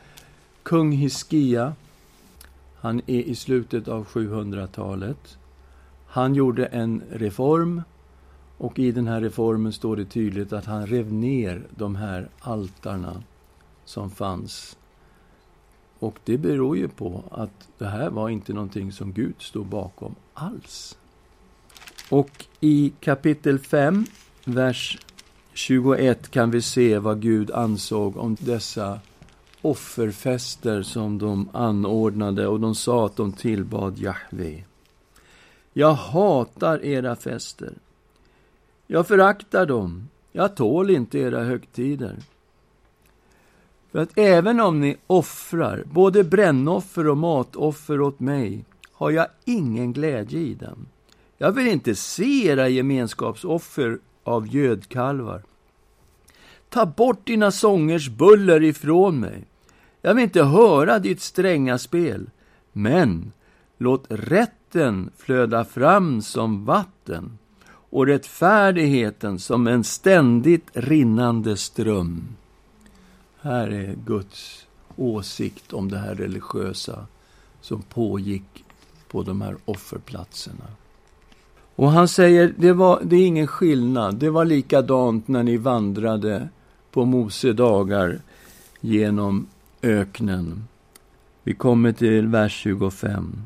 kung 0.63 0.93
Hiskia. 0.93 1.75
Han 2.77 3.01
är 3.07 3.21
i 3.21 3.35
slutet 3.35 3.89
av 3.89 4.07
700-talet. 4.07 5.39
Han 6.07 6.35
gjorde 6.35 6.67
en 6.67 7.03
reform 7.11 7.83
och 8.59 8.79
i 8.79 8.93
den 8.93 9.07
här 9.07 9.21
reformen 9.21 9.73
står 9.73 9.97
det 9.97 10.05
tydligt 10.05 10.53
att 10.53 10.65
han 10.65 10.87
rev 10.87 11.13
ner 11.13 11.63
de 11.77 11.97
här 11.97 12.29
altarna 12.41 13.23
som 13.85 14.11
fanns. 14.11 14.77
Och 15.99 16.19
det 16.25 16.39
beror 16.39 16.77
ju 16.77 16.89
på 16.89 17.25
att 17.31 17.69
det 17.79 17.87
här 17.87 18.11
var 18.11 18.29
inte 18.29 18.53
någonting 18.53 18.93
som 18.93 19.13
Gud 19.13 19.35
stod 19.39 19.67
bakom 19.67 20.15
alls. 20.35 20.99
Och 22.11 22.47
i 22.61 22.93
kapitel 23.01 23.59
5, 23.59 24.07
vers 24.45 24.99
21 25.53 26.31
kan 26.31 26.51
vi 26.51 26.63
se 26.63 26.99
vad 26.99 27.23
Gud 27.23 27.51
ansåg 27.51 28.17
om 28.17 28.37
dessa 28.41 29.01
offerfester 29.63 30.83
som 30.83 31.19
de 31.19 31.49
anordnade 31.53 32.47
och 32.47 32.61
de 32.61 32.75
sa 32.75 33.07
att 33.07 33.17
de 33.17 33.33
tillbad 33.33 33.99
Jahve. 33.99 34.65
Jag 35.73 35.93
hatar 35.93 36.85
era 36.85 37.17
fester. 37.17 37.73
Jag 38.87 39.07
föraktar 39.09 39.67
dem. 39.67 40.09
Jag 40.33 40.57
tål 40.57 40.91
inte 40.91 41.19
era 41.19 41.45
högtider. 41.45 42.17
För 43.93 43.99
att 43.99 44.19
även 44.19 44.61
om 44.61 44.81
ni 44.81 44.97
offrar 45.07 45.85
både 45.93 46.25
brännoffer 46.25 47.09
och 47.09 47.17
matoffer 47.17 48.01
åt 48.01 48.21
mig 48.21 48.65
har 48.93 49.11
jag 49.11 49.27
ingen 49.45 49.93
glädje 49.93 50.41
i 50.41 50.55
dem. 50.55 50.87
Jag 51.39 51.53
vill 51.53 51.69
inte 51.69 51.95
se 51.95 52.47
era 52.47 52.69
gemenskapsoffer 52.69 53.99
av 54.25 54.55
gödkalvar. 54.55 55.43
Ta 56.69 56.87
bort 56.87 57.27
dina 57.27 57.51
sångers 57.51 58.09
buller 58.09 58.63
ifrån 58.63 59.21
mig. 59.21 59.45
Jag 60.01 60.15
vill 60.15 60.25
inte 60.25 60.43
höra 60.43 60.99
ditt 60.99 61.21
stränga 61.21 61.79
spel. 61.79 62.31
Men 62.73 63.33
låt 63.79 64.07
rätten 64.09 65.11
flöda 65.17 65.65
fram 65.65 66.23
som 66.23 66.65
vatten 66.65 67.39
och 67.71 68.07
rättfärdigheten 68.07 69.39
som 69.39 69.67
en 69.67 69.85
ständigt 69.85 70.71
rinnande 70.73 71.57
ström. 71.57 72.29
Här 73.41 73.71
är 73.71 73.97
Guds 74.07 74.67
åsikt 74.97 75.73
om 75.73 75.91
det 75.91 75.99
här 75.99 76.15
religiösa 76.15 77.07
som 77.61 77.83
pågick 77.83 78.65
på 79.09 79.23
de 79.23 79.41
här 79.41 79.57
offerplatserna. 79.65 80.65
Och 81.77 81.91
han 81.91 82.09
säger, 82.09 82.55
det, 82.57 82.73
var, 82.73 83.01
det 83.03 83.17
är 83.17 83.27
ingen 83.27 83.47
skillnad. 83.47 84.17
Det 84.17 84.31
var 84.31 84.45
likadant 84.45 85.29
när 85.29 85.43
ni 85.43 85.57
vandrade 85.57 86.49
på 86.91 87.05
Mose 87.05 87.53
dagar 87.53 88.21
genom 88.81 89.47
öknen. 89.83 90.65
Vi 91.43 91.55
kommer 91.55 91.93
till 91.93 92.27
vers 92.27 92.53
25. 92.53 93.43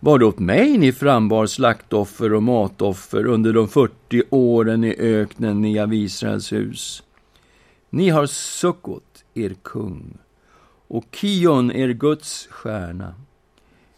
Var 0.00 0.18
det 0.18 0.24
åt 0.24 0.38
mig 0.38 0.78
ni 0.78 0.92
frambar 0.92 1.46
slaktoffer 1.46 2.32
och 2.32 2.42
matoffer 2.42 3.26
under 3.26 3.52
de 3.52 3.68
40 3.68 4.22
åren 4.30 4.84
i 4.84 4.96
öknen, 4.98 5.60
ni 5.60 5.78
av 5.78 5.94
Israels 5.94 6.52
hus? 6.52 7.02
Ni 7.90 8.08
har 8.08 8.26
Sukkot, 8.26 9.24
er 9.34 9.54
kung, 9.62 10.18
och 10.88 11.04
Kion, 11.12 11.72
er 11.72 11.88
Guds 11.88 12.48
stjärna, 12.50 13.14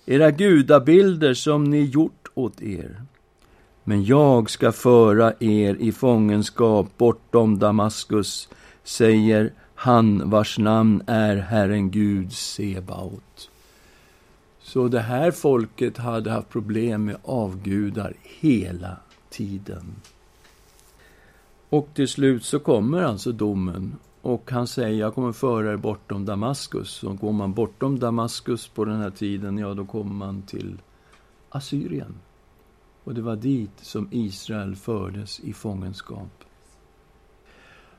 era 0.06 0.30
gudabilder 0.30 1.34
som 1.34 1.64
ni 1.64 1.84
gjort 1.84 2.28
åt 2.34 2.62
er. 2.62 3.02
Men 3.84 4.04
jag 4.04 4.50
ska 4.50 4.72
föra 4.72 5.32
er 5.40 5.74
i 5.74 5.92
fångenskap 5.92 6.98
bortom 6.98 7.58
Damaskus, 7.58 8.48
säger 8.84 9.52
han 9.82 10.30
vars 10.30 10.58
namn 10.58 11.02
är 11.06 11.36
Herren 11.36 11.90
Gud 11.90 12.32
Sebaot. 12.32 13.50
Så 14.60 14.88
det 14.88 15.00
här 15.00 15.30
folket 15.30 15.98
hade 15.98 16.30
haft 16.30 16.48
problem 16.48 17.04
med 17.04 17.16
avgudar 17.22 18.14
hela 18.22 18.96
tiden. 19.30 19.94
Och 21.68 21.88
till 21.94 22.08
slut 22.08 22.44
så 22.44 22.58
kommer 22.58 23.02
alltså 23.02 23.32
domen 23.32 23.96
och 24.20 24.50
han 24.50 24.66
säger, 24.66 25.00
jag 25.00 25.14
kommer 25.14 25.32
föra 25.32 25.72
er 25.72 25.76
bortom 25.76 26.24
Damaskus. 26.24 27.02
Och 27.02 27.18
går 27.18 27.32
man 27.32 27.52
bortom 27.52 27.98
Damaskus 27.98 28.68
på 28.68 28.84
den 28.84 29.00
här 29.00 29.10
tiden, 29.10 29.58
ja 29.58 29.74
då 29.74 29.84
kommer 29.84 30.14
man 30.14 30.42
till 30.42 30.78
Assyrien. 31.48 32.14
Och 33.04 33.14
det 33.14 33.22
var 33.22 33.36
dit 33.36 33.80
som 33.80 34.08
Israel 34.10 34.76
fördes 34.76 35.40
i 35.40 35.52
fångenskap. 35.52 36.44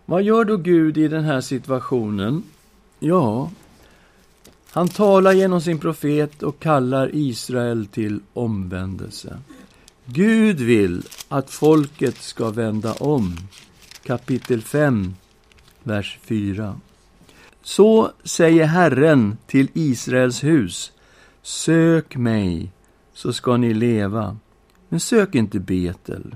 Vad 0.05 0.23
gör 0.23 0.45
då 0.45 0.57
Gud 0.57 0.97
i 0.97 1.07
den 1.07 1.23
här 1.23 1.41
situationen? 1.41 2.43
Ja, 2.99 3.51
han 4.71 4.87
talar 4.87 5.33
genom 5.33 5.61
sin 5.61 5.79
profet 5.79 6.43
och 6.43 6.59
kallar 6.59 7.09
Israel 7.13 7.85
till 7.85 8.19
omvändelse. 8.33 9.39
Gud 10.05 10.57
vill 10.59 11.03
att 11.29 11.49
folket 11.49 12.21
ska 12.21 12.49
vända 12.49 12.93
om. 12.93 13.37
Kapitel 14.03 14.61
5, 14.61 15.15
vers 15.83 16.19
4. 16.21 16.79
Så 17.61 18.11
säger 18.23 18.65
Herren 18.65 19.37
till 19.47 19.67
Israels 19.73 20.43
hus. 20.43 20.91
Sök 21.41 22.15
mig, 22.15 22.71
så 23.13 23.33
ska 23.33 23.57
ni 23.57 23.73
leva. 23.73 24.37
Men 24.89 24.99
sök 24.99 25.35
inte 25.35 25.59
Betel. 25.59 26.35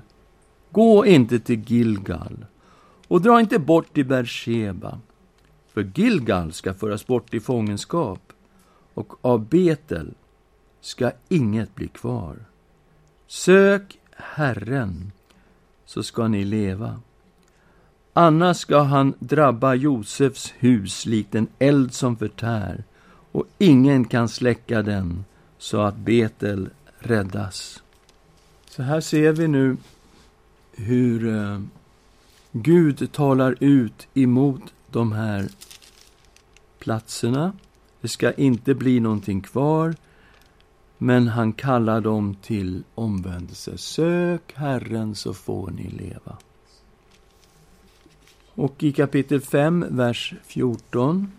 Gå 0.72 1.06
inte 1.06 1.40
till 1.40 1.64
Gilgal 1.68 2.46
och 3.08 3.22
dra 3.22 3.40
inte 3.40 3.60
bort 3.60 3.94
till 3.94 4.06
Bersheba. 4.06 5.00
För 5.74 5.92
Gilgal 5.96 6.54
ska 6.54 6.74
föras 6.74 7.08
bort 7.08 7.34
i 7.34 7.40
fångenskap 7.40 8.34
och 8.94 9.26
av 9.26 9.46
Betel 9.46 10.14
ska 10.82 11.12
inget 11.30 11.76
bli 11.76 11.88
kvar. 11.88 12.38
Sök 13.28 14.00
Herren, 14.12 15.12
så 15.86 16.04
ska 16.04 16.28
ni 16.28 16.46
leva. 16.46 17.00
Annars 18.14 18.58
ska 18.58 18.80
han 18.80 19.14
drabba 19.20 19.74
Josefs 19.74 20.54
hus 20.58 21.06
likt 21.06 21.36
en 21.36 21.48
eld 21.60 21.94
som 21.94 22.18
förtär 22.18 22.84
och 23.32 23.46
ingen 23.58 24.06
kan 24.06 24.30
släcka 24.30 24.82
den 24.82 25.26
så 25.58 25.82
att 25.82 25.98
Betel 25.98 26.70
räddas. 27.00 27.84
Så 28.70 28.84
här 28.84 29.02
ser 29.02 29.32
vi 29.32 29.48
nu 29.48 29.78
hur 30.76 31.36
eh, 31.36 31.60
Gud 32.62 33.12
talar 33.12 33.56
ut 33.60 34.08
emot 34.14 34.74
de 34.92 35.12
här 35.12 35.50
platserna. 36.80 37.54
Det 38.02 38.08
ska 38.08 38.32
inte 38.32 38.76
bli 38.76 39.00
någonting 39.00 39.42
kvar, 39.42 39.96
men 40.98 41.28
han 41.28 41.54
kallar 41.54 42.02
dem 42.02 42.36
till 42.42 42.84
omvändelse. 42.96 43.78
Sök 43.78 44.54
Herren 44.56 45.16
så 45.16 45.34
får 45.34 45.72
ni 45.72 45.90
leva. 45.90 46.38
Och 48.48 48.84
i 48.84 48.92
kapitel 48.92 49.42
5, 49.42 49.86
vers 49.90 50.34
14. 50.44 51.32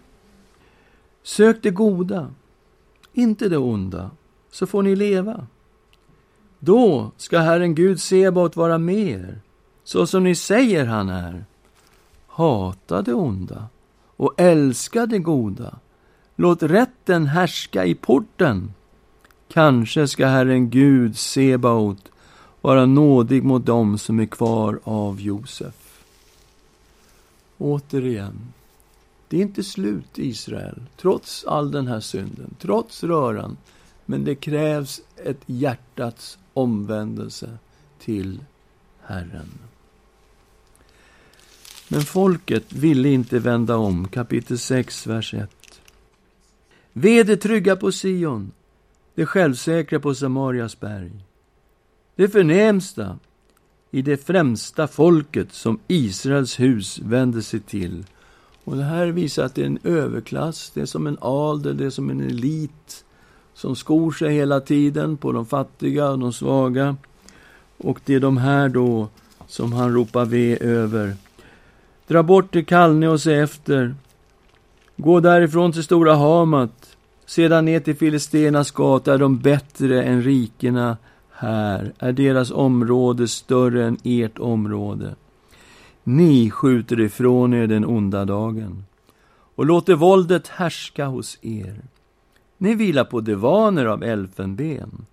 Sök 1.22 1.62
det 1.62 1.70
goda, 1.70 2.30
inte 3.12 3.48
det 3.48 3.58
onda, 3.58 4.10
så 4.50 4.66
får 4.66 4.82
ni 4.82 4.96
leva. 4.96 5.46
Då 6.58 7.10
ska 7.16 7.38
Herren 7.38 7.74
Gud 7.74 8.00
Sebaot 8.00 8.56
vara 8.56 8.78
med 8.78 9.08
er, 9.08 9.40
så 9.88 10.06
som 10.06 10.24
ni 10.24 10.34
säger 10.34 10.86
han 10.86 11.08
är. 11.08 11.44
Hata 12.26 13.02
det 13.02 13.14
onda 13.14 13.68
och 14.06 14.34
älska 14.36 15.06
det 15.06 15.18
goda. 15.18 15.78
Låt 16.36 16.62
rätten 16.62 17.26
härska 17.26 17.84
i 17.84 17.94
porten. 17.94 18.72
Kanske 19.48 20.08
ska 20.08 20.26
Herren 20.26 20.70
Gud 20.70 21.18
Sebaot 21.18 22.08
vara 22.60 22.86
nådig 22.86 23.44
mot 23.44 23.66
dem 23.66 23.98
som 23.98 24.20
är 24.20 24.26
kvar 24.26 24.80
av 24.84 25.20
Josef. 25.20 26.04
Återigen, 27.58 28.52
det 29.28 29.36
är 29.36 29.42
inte 29.42 29.64
slut 29.64 30.18
Israel, 30.18 30.82
trots 30.96 31.44
all 31.44 31.70
den 31.70 31.86
här 31.86 32.00
synden, 32.00 32.54
trots 32.58 33.04
röran. 33.04 33.56
Men 34.04 34.24
det 34.24 34.34
krävs 34.34 35.00
ett 35.16 35.40
hjärtats 35.46 36.38
omvändelse 36.54 37.58
till 37.98 38.40
Herren. 39.02 39.67
Men 41.88 42.02
folket 42.02 42.72
ville 42.72 43.08
inte 43.08 43.38
vända 43.38 43.76
om. 43.76 44.08
Kapitel 44.08 44.58
6, 44.58 45.06
vers 45.06 45.34
1. 45.34 45.50
Ve 46.92 47.22
det 47.22 47.36
trygga 47.36 47.76
på 47.76 47.92
Sion, 47.92 48.52
det 49.14 49.26
självsäkra 49.26 50.00
på 50.00 50.14
Samarias 50.14 50.80
berg. 50.80 51.12
Det 52.16 52.28
förnämsta 52.28 53.18
i 53.90 54.02
det 54.02 54.16
främsta 54.16 54.88
folket 54.88 55.52
som 55.52 55.78
Israels 55.86 56.60
hus 56.60 56.98
vände 56.98 57.42
sig 57.42 57.60
till. 57.60 58.04
Och 58.64 58.76
det 58.76 58.84
här 58.84 59.06
visar 59.06 59.44
att 59.44 59.54
det 59.54 59.62
är 59.62 59.66
en 59.66 59.78
överklass, 59.84 60.70
det 60.74 60.80
är 60.80 60.86
som 60.86 61.06
en 61.06 61.18
adel, 61.20 61.76
det 61.76 61.84
är 61.86 61.90
som 61.90 62.10
en 62.10 62.20
elit 62.20 63.04
som 63.54 63.76
skor 63.76 64.12
sig 64.12 64.34
hela 64.34 64.60
tiden 64.60 65.16
på 65.16 65.32
de 65.32 65.46
fattiga 65.46 66.10
och 66.10 66.18
de 66.18 66.32
svaga. 66.32 66.96
Och 67.76 68.00
det 68.04 68.14
är 68.14 68.20
de 68.20 68.36
här 68.36 68.68
då 68.68 69.08
som 69.46 69.72
han 69.72 69.94
ropar 69.94 70.24
ve 70.24 70.58
över. 70.60 71.16
Dra 72.08 72.22
bort 72.22 72.52
till 72.52 72.66
Kalne 72.66 73.08
och 73.08 73.20
se 73.20 73.34
efter. 73.34 73.94
Gå 74.96 75.20
därifrån 75.20 75.72
till 75.72 75.84
Stora 75.84 76.14
Hamat. 76.14 76.96
Sedan 77.26 77.64
ner 77.64 77.80
till 77.80 77.96
Filistenas 77.96 78.70
gata 78.70 79.14
är 79.14 79.18
de 79.18 79.38
bättre 79.38 80.02
än 80.02 80.22
rikena 80.22 80.96
här. 81.30 81.92
Är 81.98 82.12
deras 82.12 82.50
område 82.50 83.28
större 83.28 83.86
än 83.86 83.98
ert 84.04 84.38
område. 84.38 85.14
Ni 86.04 86.50
skjuter 86.50 87.00
ifrån 87.00 87.54
er 87.54 87.66
den 87.66 87.84
onda 87.84 88.24
dagen 88.24 88.84
och 89.54 89.66
låter 89.66 89.94
våldet 89.94 90.48
härska 90.48 91.06
hos 91.06 91.38
er. 91.42 91.80
Ni 92.58 92.74
vilar 92.74 93.04
på 93.04 93.20
divaner 93.20 93.84
av 93.84 94.02
elfenben 94.02 95.06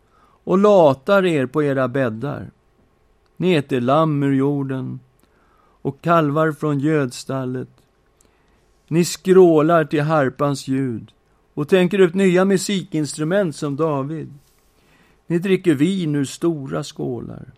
och 0.43 0.57
latar 0.57 1.25
er 1.25 1.45
på 1.45 1.63
era 1.63 1.87
bäddar. 1.87 2.51
Ni 3.37 3.53
äter 3.53 3.81
lamm 3.81 4.23
ur 4.23 4.33
jorden 4.33 4.99
och 5.85 6.01
kalvar 6.01 6.51
från 6.51 6.79
gödstallet. 6.79 7.67
Ni 8.87 9.05
skrålar 9.05 9.85
till 9.85 10.01
harpans 10.01 10.67
ljud 10.67 11.11
och 11.53 11.69
tänker 11.69 11.99
ut 11.99 12.13
nya 12.13 12.45
musikinstrument 12.45 13.55
som 13.55 13.75
David. 13.75 14.33
Ni 15.27 15.39
dricker 15.39 15.73
vin 15.73 16.15
ur 16.15 16.25
stora 16.25 16.83
skålar 16.83 17.51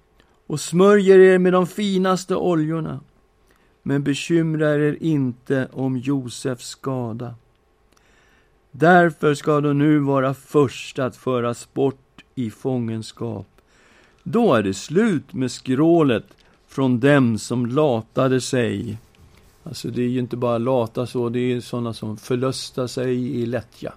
och 0.47 0.59
smörjer 0.59 1.19
er 1.19 1.37
med 1.37 1.53
de 1.53 1.67
finaste 1.67 2.35
oljorna. 2.35 2.99
Men 3.83 4.03
bekymrar 4.03 4.79
er 4.79 4.97
inte 5.01 5.67
om 5.73 5.97
Josefs 5.97 6.67
skada. 6.67 7.35
Därför 8.71 9.33
ska 9.33 9.61
de 9.61 9.77
nu 9.77 9.99
vara 9.99 10.33
först 10.33 10.99
att 10.99 11.15
föras 11.15 11.73
bort 11.73 12.23
i 12.35 12.49
fångenskap. 12.49 13.47
Då 14.23 14.53
är 14.53 14.63
det 14.63 14.73
slut 14.73 15.33
med 15.33 15.51
skrålet 15.51 16.25
från 16.77 16.99
dem 16.99 17.37
som 17.37 17.65
latade 17.65 18.41
sig. 18.41 18.97
Alltså 19.63 19.89
det 19.89 20.01
är 20.01 20.07
ju 20.07 20.19
inte 20.19 20.37
bara 20.37 20.57
lata 20.57 21.07
så, 21.07 21.29
det 21.29 21.39
är 21.39 21.61
sådana 21.61 21.93
som 21.93 22.17
förlustar 22.17 22.87
sig 22.87 23.41
i 23.41 23.45
lättja, 23.45 23.93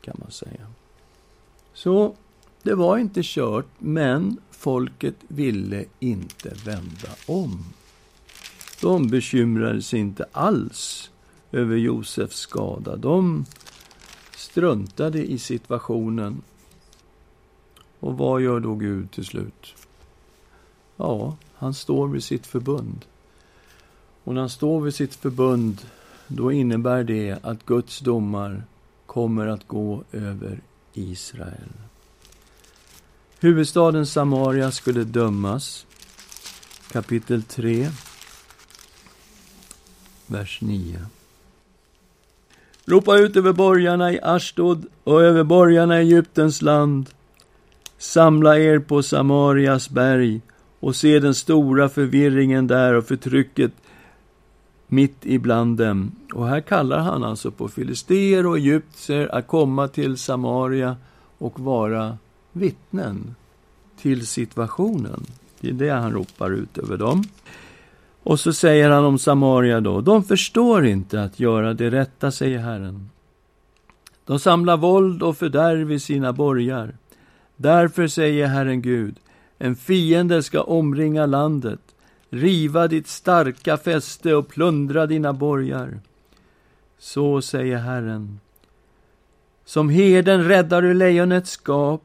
kan 0.00 0.16
man 0.18 0.30
säga. 0.30 0.66
Så 1.72 2.14
det 2.62 2.74
var 2.74 2.98
inte 2.98 3.20
kört, 3.24 3.66
men 3.78 4.38
folket 4.50 5.14
ville 5.28 5.84
inte 5.98 6.54
vända 6.64 7.08
om. 7.26 7.64
De 8.80 9.08
bekymrade 9.08 9.82
sig 9.82 10.00
inte 10.00 10.26
alls 10.32 11.10
över 11.52 11.76
Josefs 11.76 12.36
skada. 12.36 12.96
De 12.96 13.44
struntade 14.36 15.24
i 15.24 15.38
situationen. 15.38 16.42
Och 18.00 18.18
vad 18.18 18.40
gör 18.40 18.60
då 18.60 18.74
Gud 18.74 19.10
till 19.10 19.24
slut? 19.24 19.74
Ja, 20.96 21.36
han 21.60 21.74
står 21.74 22.08
vid 22.08 22.24
sitt 22.24 22.46
förbund. 22.46 23.04
Och 24.24 24.34
när 24.34 24.40
han 24.40 24.50
står 24.50 24.80
vid 24.80 24.94
sitt 24.94 25.14
förbund, 25.14 25.80
då 26.26 26.52
innebär 26.52 27.04
det 27.04 27.38
att 27.42 27.66
Guds 27.66 27.98
domar 27.98 28.62
kommer 29.06 29.46
att 29.46 29.68
gå 29.68 30.04
över 30.12 30.60
Israel. 30.94 31.72
Huvudstaden 33.40 34.06
Samaria 34.06 34.70
skulle 34.70 35.04
dömas. 35.04 35.86
Kapitel 36.92 37.42
3, 37.42 37.90
vers 40.26 40.60
9. 40.60 41.06
Ropa 42.84 43.18
ut 43.18 43.36
över 43.36 43.52
borgarna 43.52 44.12
i 44.12 44.20
Ashdod 44.22 44.86
och 45.04 45.22
över 45.22 45.44
borgarna 45.44 46.02
i 46.02 46.04
Egyptens 46.04 46.62
land. 46.62 47.10
Samla 47.98 48.58
er 48.58 48.78
på 48.78 49.02
Samarias 49.02 49.90
berg 49.90 50.40
och 50.80 50.96
se 50.96 51.20
den 51.20 51.34
stora 51.34 51.88
förvirringen 51.88 52.66
där 52.66 52.94
och 52.94 53.06
förtrycket 53.06 53.72
mitt 54.86 55.16
ibland 55.22 55.78
dem. 55.78 56.12
Och 56.34 56.48
här 56.48 56.60
kallar 56.60 56.98
han 56.98 57.24
alltså 57.24 57.50
på 57.50 57.68
filister 57.68 58.46
och 58.46 58.56
egyptier 58.56 59.34
att 59.34 59.46
komma 59.46 59.88
till 59.88 60.18
Samaria 60.18 60.96
och 61.38 61.60
vara 61.60 62.18
vittnen 62.52 63.34
till 64.00 64.26
situationen. 64.26 65.26
Det 65.60 65.68
är 65.68 65.72
det 65.72 65.90
han 65.90 66.12
ropar 66.12 66.50
ut 66.50 66.78
över 66.78 66.96
dem. 66.96 67.24
Och 68.22 68.40
så 68.40 68.52
säger 68.52 68.90
han 68.90 69.04
om 69.04 69.18
Samaria 69.18 69.80
då, 69.80 70.00
de 70.00 70.24
förstår 70.24 70.86
inte 70.86 71.22
att 71.22 71.40
göra 71.40 71.74
det 71.74 71.90
rätta, 71.90 72.30
säger 72.30 72.58
Herren. 72.58 73.10
De 74.24 74.38
samlar 74.38 74.76
våld 74.76 75.22
och 75.22 75.36
fördärv 75.36 75.92
i 75.92 76.00
sina 76.00 76.32
borgar. 76.32 76.96
Därför 77.56 78.06
säger 78.06 78.46
Herren 78.46 78.82
Gud, 78.82 79.16
en 79.62 79.76
fiende 79.76 80.42
ska 80.42 80.62
omringa 80.62 81.26
landet, 81.26 81.80
riva 82.30 82.88
ditt 82.88 83.08
starka 83.08 83.76
fäste 83.76 84.34
och 84.34 84.48
plundra 84.48 85.06
dina 85.06 85.32
borgar. 85.32 86.00
Så 86.98 87.42
säger 87.42 87.76
Herren. 87.76 88.40
Som 89.64 89.88
herden 89.88 90.48
räddar 90.48 90.82
du 90.82 90.94
lejonets 90.94 91.50
skap, 91.50 92.02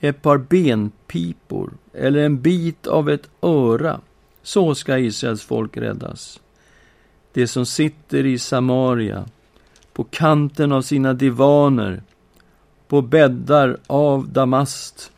ett 0.00 0.22
par 0.22 0.38
benpipor 0.38 1.72
eller 1.92 2.20
en 2.20 2.40
bit 2.40 2.86
av 2.86 3.10
ett 3.10 3.30
öra 3.40 4.00
så 4.42 4.74
ska 4.74 4.98
Israels 4.98 5.42
folk 5.42 5.76
räddas. 5.76 6.40
Det 7.32 7.46
som 7.46 7.66
sitter 7.66 8.26
i 8.26 8.38
Samaria, 8.38 9.24
på 9.92 10.04
kanten 10.04 10.72
av 10.72 10.82
sina 10.82 11.12
divaner, 11.12 12.02
på 12.88 13.02
bäddar 13.02 13.78
av 13.86 14.28
damast. 14.28 15.12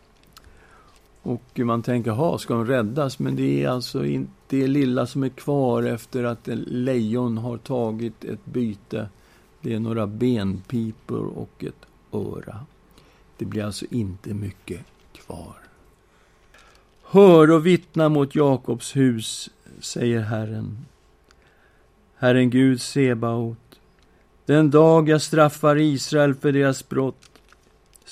Och 1.23 1.59
man 1.59 1.83
tänker, 1.83 2.11
ha, 2.11 2.39
ska 2.39 2.55
de 2.55 2.67
räddas? 2.67 3.19
Men 3.19 3.37
det 3.37 3.65
är 3.65 3.69
alltså 3.69 4.05
inte 4.05 4.33
det 4.49 4.67
lilla 4.67 5.07
som 5.07 5.23
är 5.23 5.29
kvar 5.29 5.83
efter 5.83 6.25
att 6.25 6.49
en 6.49 6.59
lejon 6.59 7.39
har 7.39 7.57
tagit 7.57 8.25
ett 8.25 8.45
byte. 8.45 9.09
Det 9.61 9.75
är 9.75 9.81
några 9.81 10.07
benpipor 10.07 11.25
och 11.25 11.65
ett 11.65 11.87
öra. 12.13 12.67
Det 13.37 13.45
blir 13.45 13.65
alltså 13.65 13.87
inte 13.91 14.35
mycket 14.35 14.81
kvar. 15.13 15.57
Hör 17.03 17.51
och 17.51 17.67
vittna 17.67 18.09
mot 18.09 18.35
Jakobs 18.35 18.97
hus, 18.97 19.51
säger 19.81 20.21
Herren. 20.21 20.87
Herren 22.17 22.51
Gud 22.51 22.81
Sebaot. 22.81 23.59
Den 24.47 24.71
dag 24.71 25.09
jag 25.09 25.23
straffar 25.23 25.77
Israel 25.77 26.35
för 26.35 26.53
deras 26.53 26.89
brott 26.89 27.32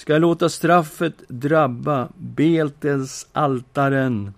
ska 0.00 0.12
jag 0.12 0.22
låta 0.22 0.48
straffet 0.48 1.14
drabba 1.28 2.08
Beltels 2.16 3.26
altaren 3.32 4.34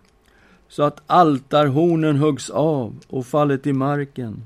så 0.69 0.83
att 0.83 1.03
altarhornen 1.07 2.17
huggs 2.17 2.51
av 2.51 2.95
och 3.09 3.27
faller 3.27 3.57
till 3.57 3.75
marken. 3.75 4.45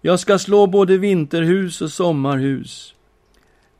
Jag 0.00 0.20
ska 0.20 0.38
slå 0.38 0.66
både 0.66 0.98
vinterhus 0.98 1.82
och 1.82 1.92
sommarhus. 1.92 2.94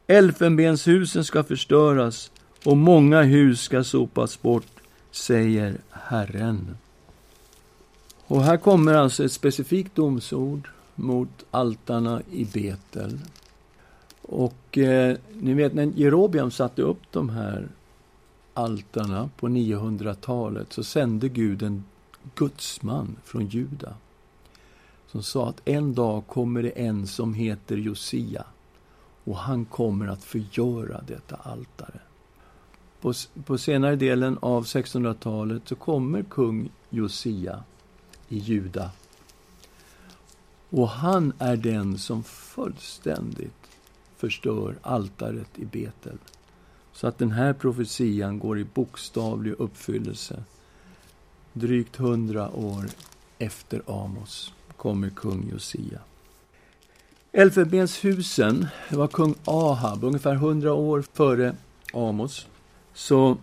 Elfenbenshusen 0.07 1.25
ska 1.25 1.45
förstöras 1.45 2.31
och 2.65 2.77
många 2.77 3.23
hus 3.23 3.61
ska 3.61 3.85
sopas 3.85 4.43
bort 4.43 4.73
säger 5.11 5.77
Herren. 5.91 6.77
Och 8.27 8.43
här 8.43 8.57
kommer 8.57 8.95
alltså 8.95 9.25
ett 9.25 9.33
specifikt 9.33 9.95
domsord 9.95 10.69
mot 10.95 11.45
altarna 11.51 12.23
i 12.33 12.45
Betel. 12.45 13.19
Och 14.33 14.79
eh, 14.79 15.17
ni 15.41 15.55
vet 15.55 15.75
när 15.75 15.93
Jerobiam 15.97 16.51
satte 16.51 16.83
upp 16.83 17.03
de 17.11 17.29
här 17.29 17.69
altarna 18.55 19.31
på 19.37 19.49
900-talet 19.49 20.73
så 20.73 20.85
sände 20.85 21.29
Gud 21.29 21.63
en 21.63 21.85
gudsman 22.35 23.17
från 23.25 23.47
Juda 23.47 23.95
som 25.07 25.23
sa 25.23 25.49
att 25.49 25.69
en 25.69 25.95
dag 25.95 26.27
kommer 26.27 26.63
det 26.63 26.71
en 26.71 27.07
som 27.07 27.35
heter 27.35 27.77
Josia 27.77 28.45
och 29.25 29.37
han 29.37 29.65
kommer 29.65 30.09
att 30.09 30.25
förgöra 30.25 31.01
detta 31.07 31.37
altare. 31.37 32.01
På, 33.01 33.13
på 33.45 33.59
senare 33.59 33.97
delen 33.97 34.39
av 34.41 34.65
1600-talet 34.65 35.63
så 35.69 35.75
kommer 35.75 36.23
kung 36.23 36.71
Josia 36.91 37.65
i 38.29 38.39
Juda. 38.39 38.91
Och 40.71 40.89
han 40.89 41.33
är 41.39 41.57
den 41.57 41.99
som 41.99 42.25
fullständigt 42.25 43.62
förstör 44.23 44.79
altaret 44.83 45.59
i 45.59 45.65
Betel. 45.65 46.19
Så 46.93 47.07
att 47.07 47.19
den 47.19 47.31
här 47.31 47.53
profetian 47.53 48.39
går 48.39 48.59
i 48.59 48.65
bokstavlig 48.65 49.55
uppfyllelse. 49.59 50.43
Drygt 51.53 51.97
hundra 51.97 52.51
år 52.51 52.85
efter 53.39 53.83
Amos 53.87 54.53
kommer 54.77 55.11
kung 55.11 55.49
Josia. 55.53 56.01
Elfenbenshusen, 57.33 58.67
det 58.91 58.97
var 58.97 59.09
kung 59.09 59.35
Ahab, 59.45 60.05
ungefär 60.05 60.35
hundra 60.35 60.73
år 60.73 61.05
före 61.13 61.57
Amos, 61.93 62.47
så 62.95 63.37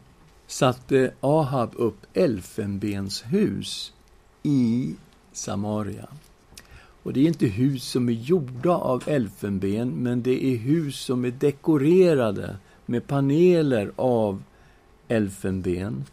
satte 0.47 1.13
Ahab 1.21 1.69
upp 1.75 2.05
elfenbenshus 2.13 3.93
i 4.43 4.95
Samaria. 5.31 6.07
Och 7.09 7.13
det 7.13 7.19
är 7.19 7.27
inte 7.27 7.45
hus 7.45 7.83
som 7.83 8.09
är 8.09 8.13
gjorda 8.13 8.71
av 8.71 9.03
elfenben, 9.07 9.89
men 9.89 10.21
det 10.21 10.45
är 10.45 10.57
hus 10.57 10.99
som 10.99 11.25
är 11.25 11.31
dekorerade 11.31 12.57
med 12.85 13.07
paneler 13.07 13.91
av 13.95 14.43
elfenben. 15.07 16.05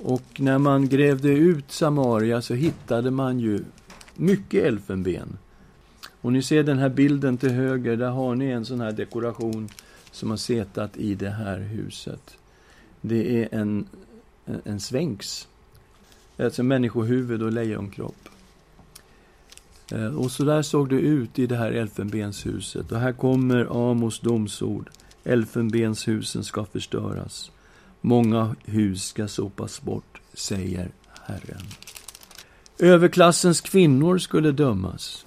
Och 0.00 0.22
när 0.40 0.58
man 0.58 0.88
grävde 0.88 1.28
ut 1.28 1.72
Samaria 1.72 2.42
så 2.42 2.54
hittade 2.54 3.10
man 3.10 3.40
ju 3.40 3.64
mycket 4.14 4.64
elfenben. 4.64 5.38
Och 6.20 6.32
ni 6.32 6.42
ser 6.42 6.62
den 6.62 6.78
här 6.78 6.88
bilden 6.88 7.38
till 7.38 7.50
höger, 7.50 7.96
där 7.96 8.10
har 8.10 8.34
ni 8.34 8.46
en 8.46 8.64
sån 8.64 8.80
här 8.80 8.92
dekoration 8.92 9.68
som 10.10 10.30
har 10.30 10.36
setat 10.36 10.96
i 10.96 11.14
det 11.14 11.30
här 11.30 11.58
huset. 11.58 12.36
Det 13.00 13.42
är 13.42 13.48
en, 13.58 13.86
en 14.64 14.80
svänks, 14.80 15.48
alltså 16.36 16.62
människohuvud 16.62 17.42
och 17.42 17.52
lejonkropp. 17.52 18.28
Eh, 19.92 20.16
och 20.18 20.30
så 20.30 20.44
där 20.44 20.62
såg 20.62 20.88
det 20.88 21.00
ut 21.00 21.38
i 21.38 21.46
det 21.46 21.56
här 21.56 21.72
elfenbenshuset. 21.72 22.92
Och 22.92 22.98
här 22.98 23.12
kommer 23.12 23.90
Amos 23.90 24.20
domsord. 24.20 24.90
Elfenbenshusen 25.24 26.44
ska 26.44 26.64
förstöras. 26.64 27.50
Många 28.00 28.56
hus 28.64 29.04
ska 29.04 29.28
sopas 29.28 29.82
bort, 29.82 30.20
säger 30.34 30.90
Herren. 31.24 31.62
Överklassens 32.78 33.60
kvinnor 33.60 34.18
skulle 34.18 34.52
dömas. 34.52 35.26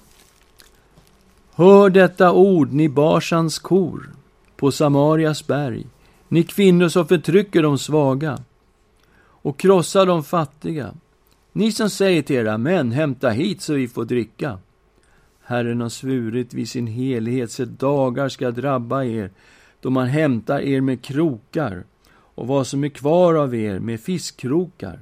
Hör 1.53 1.89
detta 1.89 2.31
ord, 2.31 2.73
ni 2.73 2.89
Barsans 2.89 3.59
kor, 3.59 4.09
på 4.55 4.71
Samarias 4.71 5.47
berg, 5.47 5.87
ni 6.27 6.43
kvinnor 6.43 6.89
som 6.89 7.07
förtrycker 7.07 7.63
de 7.63 7.77
svaga 7.77 8.39
och 9.19 9.59
krossar 9.59 10.05
de 10.05 10.23
fattiga. 10.23 10.93
Ni 11.53 11.71
som 11.71 11.89
säger 11.89 12.21
till 12.21 12.35
era 12.35 12.57
män, 12.57 12.91
hämta 12.91 13.29
hit 13.29 13.61
så 13.61 13.73
vi 13.73 13.87
får 13.87 14.05
dricka. 14.05 14.59
Herren 15.43 15.81
har 15.81 15.89
svurit 15.89 16.53
vid 16.53 16.69
sin 16.69 16.87
helighet, 16.87 17.51
så 17.51 17.65
dagar 17.65 18.29
ska 18.29 18.51
drabba 18.51 19.03
er, 19.03 19.31
då 19.79 19.89
man 19.89 20.07
hämtar 20.07 20.59
er 20.59 20.81
med 20.81 21.01
krokar 21.01 21.83
och 22.09 22.47
vad 22.47 22.67
som 22.67 22.83
är 22.83 22.89
kvar 22.89 23.33
av 23.33 23.55
er 23.55 23.79
med 23.79 23.99
fiskkrokar. 23.99 24.99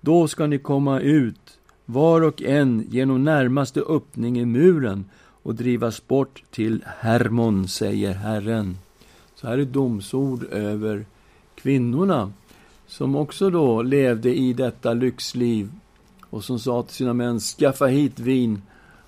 Då 0.00 0.28
ska 0.28 0.46
ni 0.46 0.58
komma 0.58 1.00
ut, 1.00 1.58
var 1.84 2.20
och 2.20 2.42
en 2.42 2.86
genom 2.90 3.24
närmaste 3.24 3.80
öppning 3.80 4.38
i 4.38 4.44
muren 4.44 5.04
och 5.42 5.54
drivas 5.54 6.06
bort 6.06 6.42
till 6.50 6.84
Hermon, 6.86 7.68
säger 7.68 8.14
Herren. 8.14 8.78
Så 9.34 9.46
här 9.46 9.58
är 9.58 9.64
domsord 9.64 10.44
över 10.44 11.04
kvinnorna 11.54 12.32
som 12.86 13.16
också 13.16 13.50
då 13.50 13.82
levde 13.82 14.34
i 14.34 14.52
detta 14.52 14.92
lyxliv 14.92 15.70
och 16.30 16.44
som 16.44 16.58
sa 16.58 16.82
till 16.82 16.94
sina 16.94 17.12
män, 17.12 17.40
skaffa 17.40 17.86
hit 17.86 18.18
vin. 18.18 18.62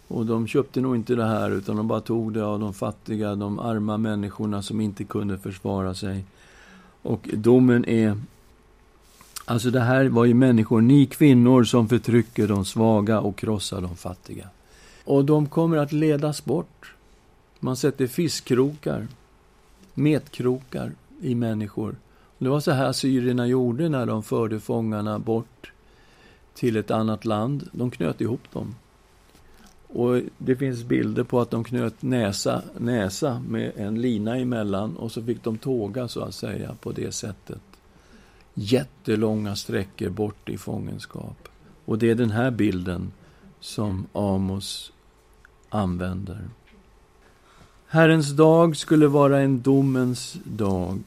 Och 0.08 0.26
de 0.26 0.46
köpte 0.46 0.80
nog 0.80 0.96
inte 0.96 1.14
det 1.14 1.26
här, 1.26 1.50
utan 1.50 1.76
de 1.76 1.88
bara 1.88 2.00
tog 2.00 2.32
det 2.32 2.44
av 2.44 2.60
de 2.60 2.74
fattiga, 2.74 3.34
de 3.34 3.58
arma 3.58 3.96
människorna 3.96 4.62
som 4.62 4.80
inte 4.80 5.04
kunde 5.04 5.38
försvara 5.38 5.94
sig. 5.94 6.24
Och 7.02 7.28
domen 7.32 7.84
är 7.84 8.16
Alltså 9.44 9.70
det 9.70 9.80
här 9.80 10.04
var 10.04 10.24
ju 10.24 10.34
människor, 10.34 10.80
ni 10.80 11.06
kvinnor 11.06 11.64
som 11.64 11.88
förtrycker 11.88 12.48
de 12.48 12.64
svaga 12.64 13.20
och 13.20 13.36
krossar 13.36 13.80
de 13.80 13.96
fattiga. 13.96 14.48
Och 15.04 15.24
de 15.24 15.46
kommer 15.46 15.76
att 15.76 15.92
ledas 15.92 16.44
bort. 16.44 16.94
Man 17.60 17.76
sätter 17.76 18.06
fiskkrokar, 18.06 19.06
metkrokar 19.94 20.92
i 21.20 21.34
människor. 21.34 21.96
Det 22.38 22.48
var 22.48 22.60
så 22.60 22.70
här 22.70 22.92
syrierna 22.92 23.46
gjorde 23.46 23.88
när 23.88 24.06
de 24.06 24.22
förde 24.22 24.60
fångarna 24.60 25.18
bort 25.18 25.72
till 26.54 26.76
ett 26.76 26.90
annat 26.90 27.24
land. 27.24 27.68
De 27.72 27.90
knöt 27.90 28.20
ihop 28.20 28.52
dem. 28.52 28.74
Och 29.88 30.20
Det 30.38 30.56
finns 30.56 30.84
bilder 30.84 31.24
på 31.24 31.40
att 31.40 31.50
de 31.50 31.64
knöt 31.64 32.02
näsa, 32.02 32.62
näsa 32.78 33.42
med 33.48 33.72
en 33.76 34.00
lina 34.00 34.36
emellan 34.36 34.96
och 34.96 35.12
så 35.12 35.22
fick 35.22 35.44
de 35.44 35.58
tåga, 35.58 36.08
så 36.08 36.20
att 36.20 36.34
säga, 36.34 36.76
på 36.80 36.92
det 36.92 37.12
sättet. 37.12 37.60
Jättelånga 38.54 39.56
sträckor 39.56 40.08
bort 40.08 40.48
i 40.48 40.58
fångenskap. 40.58 41.48
Och 41.84 41.98
det 41.98 42.10
är 42.10 42.14
den 42.14 42.30
här 42.30 42.50
bilden 42.50 43.12
som 43.60 44.06
Amos 44.12 44.92
använder. 45.68 46.40
Herrens 47.86 48.30
dag 48.30 48.76
skulle 48.76 49.06
vara 49.06 49.40
en 49.40 49.62
domens 49.62 50.36
dag. 50.44 51.00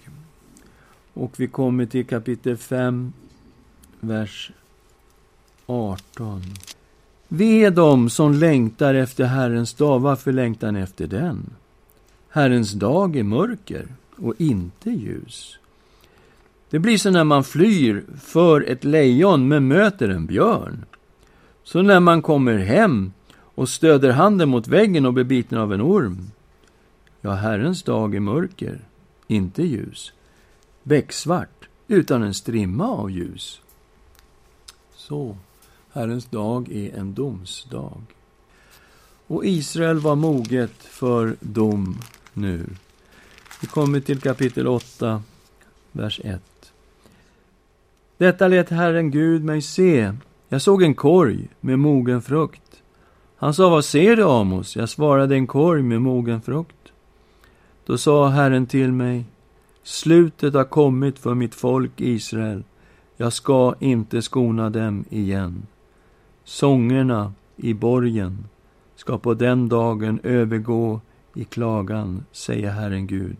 Och 1.13 1.39
vi 1.39 1.47
kommer 1.47 1.85
till 1.85 2.05
kapitel 2.05 2.57
5, 2.57 3.13
vers 3.99 4.51
18. 5.65 6.41
Ve 7.27 7.69
dem 7.69 8.09
som 8.09 8.33
längtar 8.33 8.93
efter 8.93 9.25
Herrens 9.25 9.73
dag. 9.73 9.99
Varför 9.99 10.31
längtar 10.31 10.71
ni 10.71 10.79
efter 10.79 11.07
den? 11.07 11.49
Herrens 12.29 12.71
dag 12.71 13.15
är 13.15 13.23
mörker 13.23 13.87
och 14.15 14.35
inte 14.37 14.89
ljus. 14.89 15.57
Det 16.69 16.79
blir 16.79 16.97
så 16.97 17.11
när 17.11 17.23
man 17.23 17.43
flyr 17.43 18.03
för 18.21 18.61
ett 18.61 18.83
lejon 18.83 19.47
men 19.47 19.67
möter 19.67 20.09
en 20.09 20.25
björn. 20.25 20.85
Så 21.63 21.81
när 21.81 21.99
man 21.99 22.21
kommer 22.21 22.57
hem 22.57 23.13
och 23.55 23.69
stöder 23.69 24.11
handen 24.11 24.49
mot 24.49 24.67
väggen 24.67 25.05
och 25.05 25.13
blir 25.13 25.23
biten 25.23 25.57
av 25.57 25.73
en 25.73 25.81
orm. 25.81 26.31
Ja, 27.21 27.31
Herrens 27.31 27.83
dag 27.83 28.15
är 28.15 28.19
mörker, 28.19 28.79
inte 29.27 29.63
ljus. 29.63 30.13
Becksvart, 30.83 31.69
utan 31.87 32.23
en 32.23 32.33
strimma 32.33 32.87
av 32.87 33.11
ljus. 33.11 33.61
Så, 34.95 35.37
Herrens 35.91 36.25
dag 36.25 36.71
är 36.71 36.95
en 36.95 37.13
domsdag. 37.13 38.01
Och 39.27 39.45
Israel 39.45 39.99
var 39.99 40.15
moget 40.15 40.83
för 40.83 41.35
dom 41.39 41.97
nu. 42.33 42.65
Vi 43.61 43.67
kommer 43.67 43.99
till 43.99 44.21
kapitel 44.21 44.67
8, 44.67 45.23
vers 45.91 46.21
1. 46.23 46.41
Detta 48.17 48.47
lät 48.47 48.69
Herren 48.69 49.11
Gud 49.11 49.43
mig 49.43 49.61
se. 49.61 50.13
Jag 50.49 50.61
såg 50.61 50.83
en 50.83 50.95
korg 50.95 51.47
med 51.59 51.79
mogen 51.79 52.21
frukt. 52.21 52.81
Han 53.35 53.53
sa, 53.53 53.69
vad 53.69 53.85
ser 53.85 54.15
du, 54.15 54.23
Amos? 54.23 54.75
Jag 54.75 54.89
svarade, 54.89 55.35
en 55.35 55.47
korg 55.47 55.81
med 55.81 56.01
mogen 56.01 56.41
frukt. 56.41 56.91
Då 57.85 57.97
sa 57.97 58.27
Herren 58.27 58.65
till 58.65 58.91
mig, 58.91 59.25
slutet 59.83 60.53
har 60.53 60.63
kommit 60.63 61.19
för 61.19 61.33
mitt 61.33 61.55
folk 61.55 61.91
Israel. 62.01 62.63
Jag 63.17 63.33
ska 63.33 63.75
inte 63.79 64.21
skona 64.21 64.69
dem 64.69 65.05
igen. 65.09 65.67
Sångerna 66.43 67.33
i 67.55 67.73
borgen 67.73 68.45
ska 68.95 69.17
på 69.17 69.33
den 69.33 69.69
dagen 69.69 70.19
övergå 70.23 71.01
i 71.35 71.43
klagan, 71.43 72.25
säger 72.31 72.71
Herren 72.71 73.07
Gud. 73.07 73.37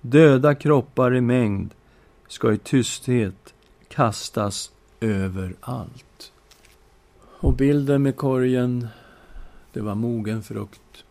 Döda 0.00 0.54
kroppar 0.54 1.14
i 1.14 1.20
mängd 1.20 1.74
ska 2.28 2.52
i 2.52 2.58
tysthet 2.58 3.54
kastas 3.88 4.72
överallt. 5.00 6.32
Och 7.40 7.54
bilden 7.54 8.02
med 8.02 8.16
korgen 8.16 8.88
det 9.72 9.80
var 9.80 9.94
mogen 9.94 10.42
frukt 10.42 11.04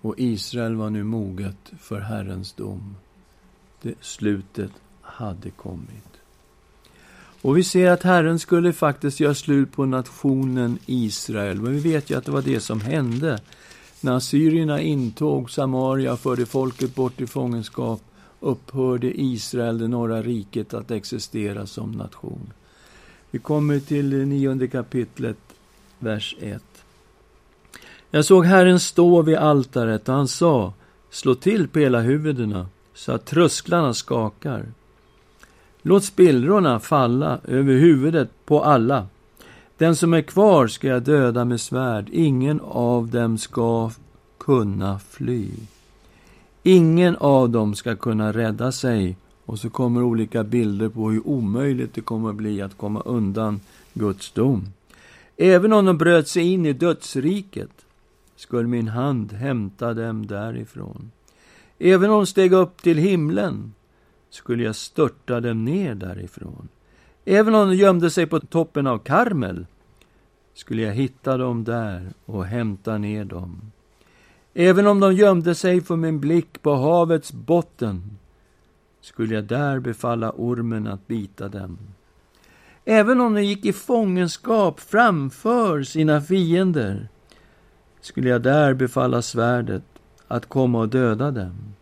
och 0.00 0.14
Israel 0.18 0.74
var 0.74 0.90
nu 0.90 1.04
moget 1.04 1.72
för 1.78 2.00
Herrens 2.00 2.52
dom. 2.52 2.96
Det 3.82 3.94
slutet 4.00 4.72
hade 5.00 5.50
kommit. 5.50 6.10
Och 7.42 7.56
vi 7.56 7.64
ser 7.64 7.90
att 7.90 8.02
Herren 8.02 8.38
skulle 8.38 8.72
faktiskt 8.72 9.20
göra 9.20 9.34
slut 9.34 9.72
på 9.72 9.86
nationen 9.86 10.78
Israel. 10.86 11.60
Men 11.60 11.72
vi 11.72 11.80
vet 11.80 12.10
ju 12.10 12.18
att 12.18 12.24
det 12.24 12.32
var 12.32 12.42
det 12.42 12.60
som 12.60 12.80
hände 12.80 13.38
när 14.00 14.12
assyrierna 14.12 14.80
intog 14.80 15.50
Samaria 15.50 16.12
och 16.12 16.20
förde 16.20 16.46
folket 16.46 16.94
bort 16.94 17.20
i 17.20 17.26
fångenskap 17.26 18.02
upphörde 18.40 19.20
Israel, 19.20 19.78
det 19.78 19.88
norra 19.88 20.22
riket, 20.22 20.74
att 20.74 20.90
existera 20.90 21.66
som 21.66 21.92
nation. 21.92 22.52
Vi 23.30 23.38
kommer 23.38 23.80
till 23.80 24.10
det 24.10 24.24
nionde 24.24 24.68
kapitlet, 24.68 25.38
vers 25.98 26.36
1. 26.40 26.62
Jag 28.10 28.24
såg 28.24 28.46
Herren 28.46 28.80
stå 28.80 29.22
vid 29.22 29.36
altaret 29.36 30.08
och 30.08 30.14
han 30.14 30.28
sa, 30.28 30.72
slå 31.10 31.34
till 31.34 31.68
på 31.68 31.78
hela 31.78 32.00
huvudena 32.00 32.66
så 33.00 33.12
att 33.12 33.26
trösklarna 33.26 33.94
skakar. 33.94 34.66
Låt 35.82 36.04
spillrorna 36.04 36.80
falla 36.80 37.38
över 37.44 37.74
huvudet 37.74 38.30
på 38.44 38.64
alla. 38.64 39.06
Den 39.76 39.96
som 39.96 40.14
är 40.14 40.22
kvar 40.22 40.66
ska 40.66 40.88
jag 40.88 41.02
döda 41.02 41.44
med 41.44 41.60
svärd. 41.60 42.08
Ingen 42.12 42.60
av 42.60 43.08
dem 43.08 43.38
ska 43.38 43.90
kunna 44.38 44.98
fly. 44.98 45.48
Ingen 46.62 47.16
av 47.16 47.50
dem 47.50 47.74
ska 47.74 47.96
kunna 47.96 48.32
rädda 48.32 48.72
sig. 48.72 49.16
Och 49.44 49.58
så 49.58 49.70
kommer 49.70 50.02
olika 50.02 50.44
bilder 50.44 50.88
på 50.88 51.10
hur 51.10 51.28
omöjligt 51.28 51.94
det 51.94 52.00
kommer 52.00 52.30
att 52.30 52.36
bli 52.36 52.62
att 52.62 52.76
komma 52.76 53.00
undan 53.00 53.60
Guds 53.92 54.30
dom. 54.30 54.66
Även 55.36 55.72
om 55.72 55.84
de 55.84 55.98
bröt 55.98 56.28
sig 56.28 56.52
in 56.52 56.66
i 56.66 56.72
dödsriket 56.72 57.70
skulle 58.36 58.68
min 58.68 58.88
hand 58.88 59.32
hämta 59.32 59.94
dem 59.94 60.26
därifrån. 60.26 61.10
Även 61.82 62.10
om 62.10 62.16
de 62.16 62.26
steg 62.26 62.52
upp 62.52 62.82
till 62.82 62.98
himlen 62.98 63.74
skulle 64.30 64.64
jag 64.64 64.76
störta 64.76 65.40
dem 65.40 65.64
ner 65.64 65.94
därifrån. 65.94 66.68
Även 67.24 67.54
om 67.54 67.68
de 67.68 67.76
gömde 67.76 68.10
sig 68.10 68.26
på 68.26 68.40
toppen 68.40 68.86
av 68.86 68.98
Karmel 68.98 69.66
skulle 70.54 70.82
jag 70.82 70.92
hitta 70.92 71.36
dem 71.36 71.64
där 71.64 72.12
och 72.24 72.44
hämta 72.44 72.98
ner 72.98 73.24
dem. 73.24 73.72
Även 74.54 74.86
om 74.86 75.00
de 75.00 75.14
gömde 75.14 75.54
sig 75.54 75.80
för 75.80 75.96
min 75.96 76.20
blick 76.20 76.62
på 76.62 76.74
havets 76.74 77.32
botten 77.32 78.18
skulle 79.00 79.34
jag 79.34 79.44
där 79.44 79.78
befalla 79.78 80.32
ormen 80.36 80.86
att 80.86 81.06
bita 81.06 81.48
dem. 81.48 81.78
Även 82.84 83.20
om 83.20 83.34
de 83.34 83.42
gick 83.42 83.64
i 83.64 83.72
fångenskap 83.72 84.80
framför 84.80 85.82
sina 85.82 86.20
fiender 86.20 87.08
skulle 88.00 88.28
jag 88.28 88.42
där 88.42 88.74
befalla 88.74 89.22
svärdet 89.22 89.89
att 90.30 90.46
komma 90.46 90.78
och 90.78 90.88
döda 90.88 91.30
dem. 91.30 91.74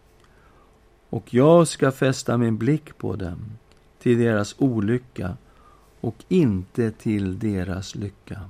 Och 1.10 1.34
jag 1.34 1.68
ska 1.68 1.92
fästa 1.92 2.36
min 2.36 2.58
blick 2.58 2.98
på 2.98 3.16
dem 3.16 3.38
till 4.02 4.18
deras 4.18 4.54
olycka 4.58 5.36
och 6.00 6.16
inte 6.28 6.90
till 6.90 7.38
deras 7.38 7.94
lycka. 7.94 8.40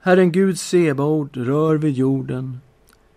Herren 0.00 0.32
Gud 0.32 0.58
Sebaot 0.58 1.36
rör 1.36 1.76
vid 1.76 1.94
jorden, 1.94 2.60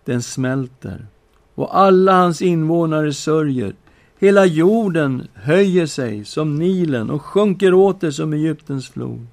den 0.06 0.22
smälter 0.22 1.08
och 1.56 1.78
alla 1.78 2.14
hans 2.14 2.42
invånare 2.42 3.14
sörjer. 3.14 3.76
Hela 4.20 4.46
jorden 4.46 5.28
höjer 5.34 5.86
sig 5.86 6.26
som 6.26 6.56
Nilen 6.56 7.10
och 7.10 7.22
sjunker 7.22 7.74
åter 7.74 8.12
som 8.12 8.34
Egyptens 8.34 8.90
flod. 8.90 9.28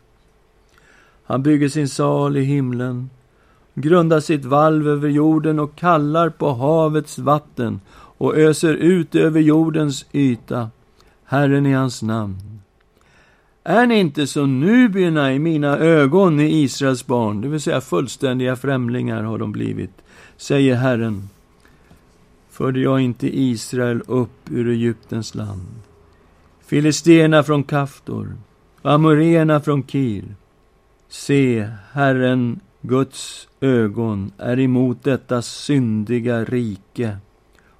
Han 1.24 1.42
bygger 1.42 1.68
sin 1.68 1.88
sal 1.88 2.36
i 2.36 2.42
himlen, 2.42 3.10
grundar 3.80 4.20
sitt 4.20 4.44
valv 4.44 4.88
över 4.88 5.08
jorden 5.08 5.58
och 5.58 5.76
kallar 5.76 6.30
på 6.30 6.52
havets 6.52 7.18
vatten 7.18 7.80
och 8.18 8.36
öser 8.36 8.74
ut 8.74 9.14
över 9.14 9.40
jordens 9.40 10.06
yta. 10.12 10.70
Herren 11.24 11.66
är 11.66 11.76
hans 11.76 12.02
namn. 12.02 12.36
Är 13.64 13.86
ni 13.86 13.98
inte 13.98 14.26
som 14.26 14.60
nubierna 14.60 15.34
i 15.34 15.38
mina 15.38 15.78
ögon, 15.78 16.40
i 16.40 16.62
Israels 16.62 17.06
barn, 17.06 17.40
det 17.40 17.48
vill 17.48 17.60
säga 17.60 17.80
fullständiga 17.80 18.56
främlingar 18.56 19.22
har 19.22 19.38
de 19.38 19.52
blivit, 19.52 20.02
säger 20.36 20.74
Herren. 20.74 21.28
Förde 22.50 22.80
jag 22.80 23.00
inte 23.00 23.38
Israel 23.40 24.02
upp 24.06 24.50
ur 24.50 24.68
Egyptens 24.68 25.34
land? 25.34 25.68
Filisterna 26.66 27.42
från 27.42 27.64
Kaftor, 27.64 28.36
Amoréerna 28.82 29.60
från 29.60 29.82
Kir. 29.82 30.24
Se, 31.08 31.68
Herren, 31.92 32.60
Guds 32.88 33.48
ögon, 33.60 34.32
är 34.38 34.58
emot 34.58 35.04
detta 35.04 35.42
syndiga 35.42 36.44
rike 36.44 37.18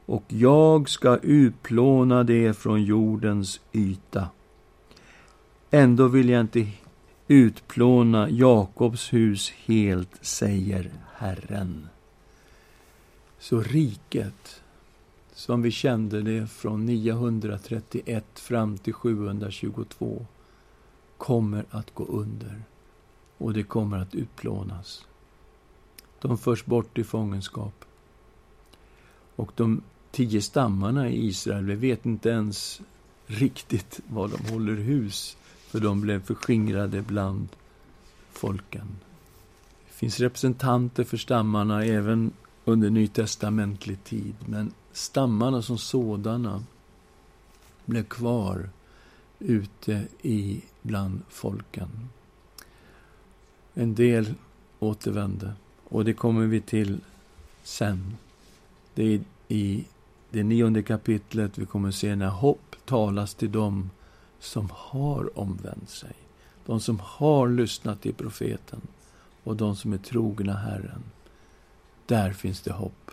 och 0.07 0.25
jag 0.29 0.89
ska 0.89 1.17
utplåna 1.17 2.25
det 2.25 2.53
från 2.53 2.83
jordens 2.83 3.61
yta. 3.73 4.29
Ändå 5.71 6.09
vill 6.09 6.29
jag 6.29 6.41
inte 6.41 6.67
utplåna 7.29 8.31
Jakobs 8.31 9.13
hus 9.13 9.53
helt, 9.67 10.11
säger 10.21 10.91
Herren. 11.15 11.89
Så 13.39 13.61
riket, 13.61 14.63
som 15.33 15.63
vi 15.63 15.71
kände 15.71 16.23
det 16.23 16.47
från 16.47 16.87
931 16.87 18.25
fram 18.35 18.79
till 18.79 18.93
722, 18.95 20.27
kommer 21.17 21.65
att 21.71 21.95
gå 21.95 22.05
under 22.05 22.63
och 23.39 23.53
det 23.53 23.63
kommer 23.63 23.99
att 23.99 24.15
utplånas. 24.15 25.07
De 26.21 26.39
förs 26.39 26.65
bort 26.65 26.99
i 26.99 27.05
fångenskap. 27.05 27.85
Och 29.37 29.53
de 29.55 29.83
tio 30.11 30.43
stammarna 30.43 31.09
i 31.09 31.27
Israel, 31.27 31.65
vi 31.65 31.75
vet 31.75 32.07
inte 32.07 32.29
ens 32.29 32.81
riktigt 33.27 34.01
var 34.09 34.29
de 34.29 34.53
håller 34.53 34.75
hus 34.75 35.37
för 35.59 35.81
de 35.81 36.01
blev 36.01 36.25
förskingrade 36.25 37.03
bland 37.03 37.49
folken. 38.31 38.87
Det 39.87 39.95
finns 39.95 40.21
representanter 40.21 41.05
för 41.05 41.17
stammarna 41.17 41.85
även 41.85 42.33
under 42.65 42.91
nytestamentlig 42.91 44.05
tid, 44.05 44.35
men 44.47 44.73
stammarna 44.93 45.63
som 45.63 45.79
sådana 45.79 46.65
blev 47.85 48.05
kvar 48.05 48.71
ute 49.39 50.09
i 50.23 50.63
bland 50.83 51.21
folken. 51.29 51.89
En 53.81 53.95
del 53.95 54.35
återvände, 54.79 55.53
och 55.85 56.05
det 56.05 56.13
kommer 56.13 56.47
vi 56.47 56.61
till 56.61 57.01
sen. 57.63 58.17
Det 58.95 59.15
är 59.15 59.21
i 59.49 59.85
det 60.31 60.43
nionde 60.43 60.83
kapitlet 60.83 61.59
vi 61.59 61.67
kommer 61.67 61.91
se 61.91 62.17
när 62.17 62.29
hopp 62.29 62.77
talas 62.85 63.35
till 63.35 63.53
dem 63.53 63.91
som 64.41 64.69
har 64.75 65.39
omvänt 65.39 65.91
sig. 65.91 66.13
De 66.67 66.81
som 66.81 67.01
har 67.05 67.49
lyssnat 67.49 68.01
till 68.01 68.15
profeten 68.15 68.81
och 69.45 69.57
de 69.57 69.77
som 69.77 69.93
är 69.93 69.99
trogna 69.99 70.53
Herren. 70.53 71.03
Där 72.07 72.33
finns 72.33 72.61
det 72.61 72.73
hopp. 72.73 73.11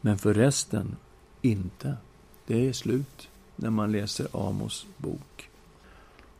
Men 0.00 0.18
för 0.18 0.34
resten, 0.34 0.96
inte. 1.42 1.96
Det 2.46 2.68
är 2.68 2.72
slut 2.72 3.28
när 3.56 3.70
man 3.70 3.92
läser 3.92 4.48
Amos 4.48 4.86
bok. 4.96 5.50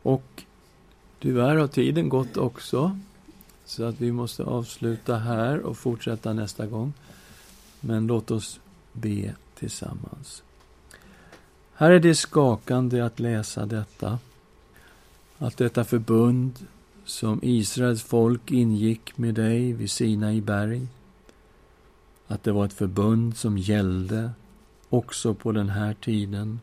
Och 0.01 0.43
tyvärr 1.19 1.55
har 1.55 1.67
tiden 1.67 2.09
gått 2.09 2.37
också. 2.37 2.99
Så 3.65 3.83
att 3.83 4.01
vi 4.01 4.11
måste 4.11 4.43
avsluta 4.43 5.17
här 5.17 5.59
och 5.59 5.77
fortsätta 5.77 6.33
nästa 6.33 6.65
gång. 6.65 6.93
Men 7.79 8.07
låt 8.07 8.31
oss 8.31 8.59
be 8.93 9.35
tillsammans. 9.59 10.43
Här 11.73 11.91
är 11.91 11.99
det 11.99 12.15
skakande 12.15 13.01
att 13.01 13.19
läsa 13.19 13.65
detta. 13.65 14.19
Att 15.37 15.57
detta 15.57 15.83
förbund 15.83 16.67
som 17.05 17.39
Israels 17.43 18.03
folk 18.03 18.51
ingick 18.51 19.17
med 19.17 19.35
dig 19.35 19.73
vid 19.73 19.91
Sinai 19.91 20.41
berg, 20.41 20.87
att 22.27 22.43
det 22.43 22.51
var 22.51 22.65
ett 22.65 22.73
förbund 22.73 23.37
som 23.37 23.57
gällde 23.57 24.31
också 24.89 25.33
på 25.33 25.51
den 25.51 25.69
här 25.69 25.93
tiden, 25.93 26.59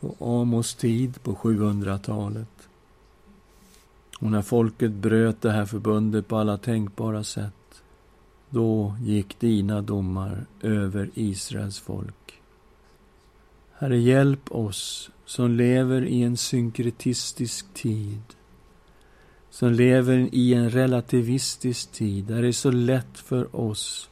på 0.00 0.16
Amos 0.20 0.74
tid, 0.74 1.22
på 1.22 1.34
700-talet. 1.34 2.65
Och 4.20 4.30
när 4.30 4.42
folket 4.42 4.92
bröt 4.92 5.42
det 5.42 5.50
här 5.50 5.64
förbundet 5.64 6.28
på 6.28 6.36
alla 6.36 6.58
tänkbara 6.58 7.24
sätt, 7.24 7.82
då 8.50 8.96
gick 9.00 9.40
dina 9.40 9.82
domar 9.82 10.46
över 10.62 11.10
Israels 11.14 11.78
folk. 11.78 12.40
Herre, 13.72 13.98
hjälp 13.98 14.52
oss 14.52 15.10
som 15.24 15.50
lever 15.50 16.04
i 16.04 16.22
en 16.22 16.36
synkretistisk 16.36 17.74
tid, 17.74 18.22
som 19.50 19.72
lever 19.72 20.28
i 20.32 20.54
en 20.54 20.70
relativistisk 20.70 21.92
tid, 21.92 22.24
där 22.24 22.42
det 22.42 22.48
är 22.48 22.52
så 22.52 22.70
lätt 22.70 23.18
för 23.18 23.56
oss 23.56 24.10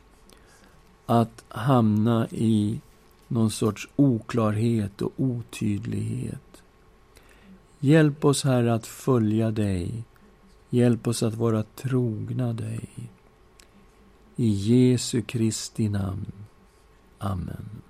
att 1.06 1.44
hamna 1.48 2.28
i 2.30 2.80
någon 3.28 3.50
sorts 3.50 3.88
oklarhet 3.96 5.02
och 5.02 5.12
otydlighet. 5.16 6.43
Hjälp 7.84 8.24
oss, 8.24 8.44
Herre, 8.44 8.74
att 8.74 8.86
följa 8.86 9.50
dig. 9.50 10.04
Hjälp 10.70 11.06
oss 11.06 11.22
att 11.22 11.34
vara 11.34 11.62
trogna 11.62 12.52
dig. 12.52 12.88
I 14.36 14.48
Jesu 14.48 15.22
Kristi 15.22 15.88
namn. 15.88 16.32
Amen. 17.18 17.82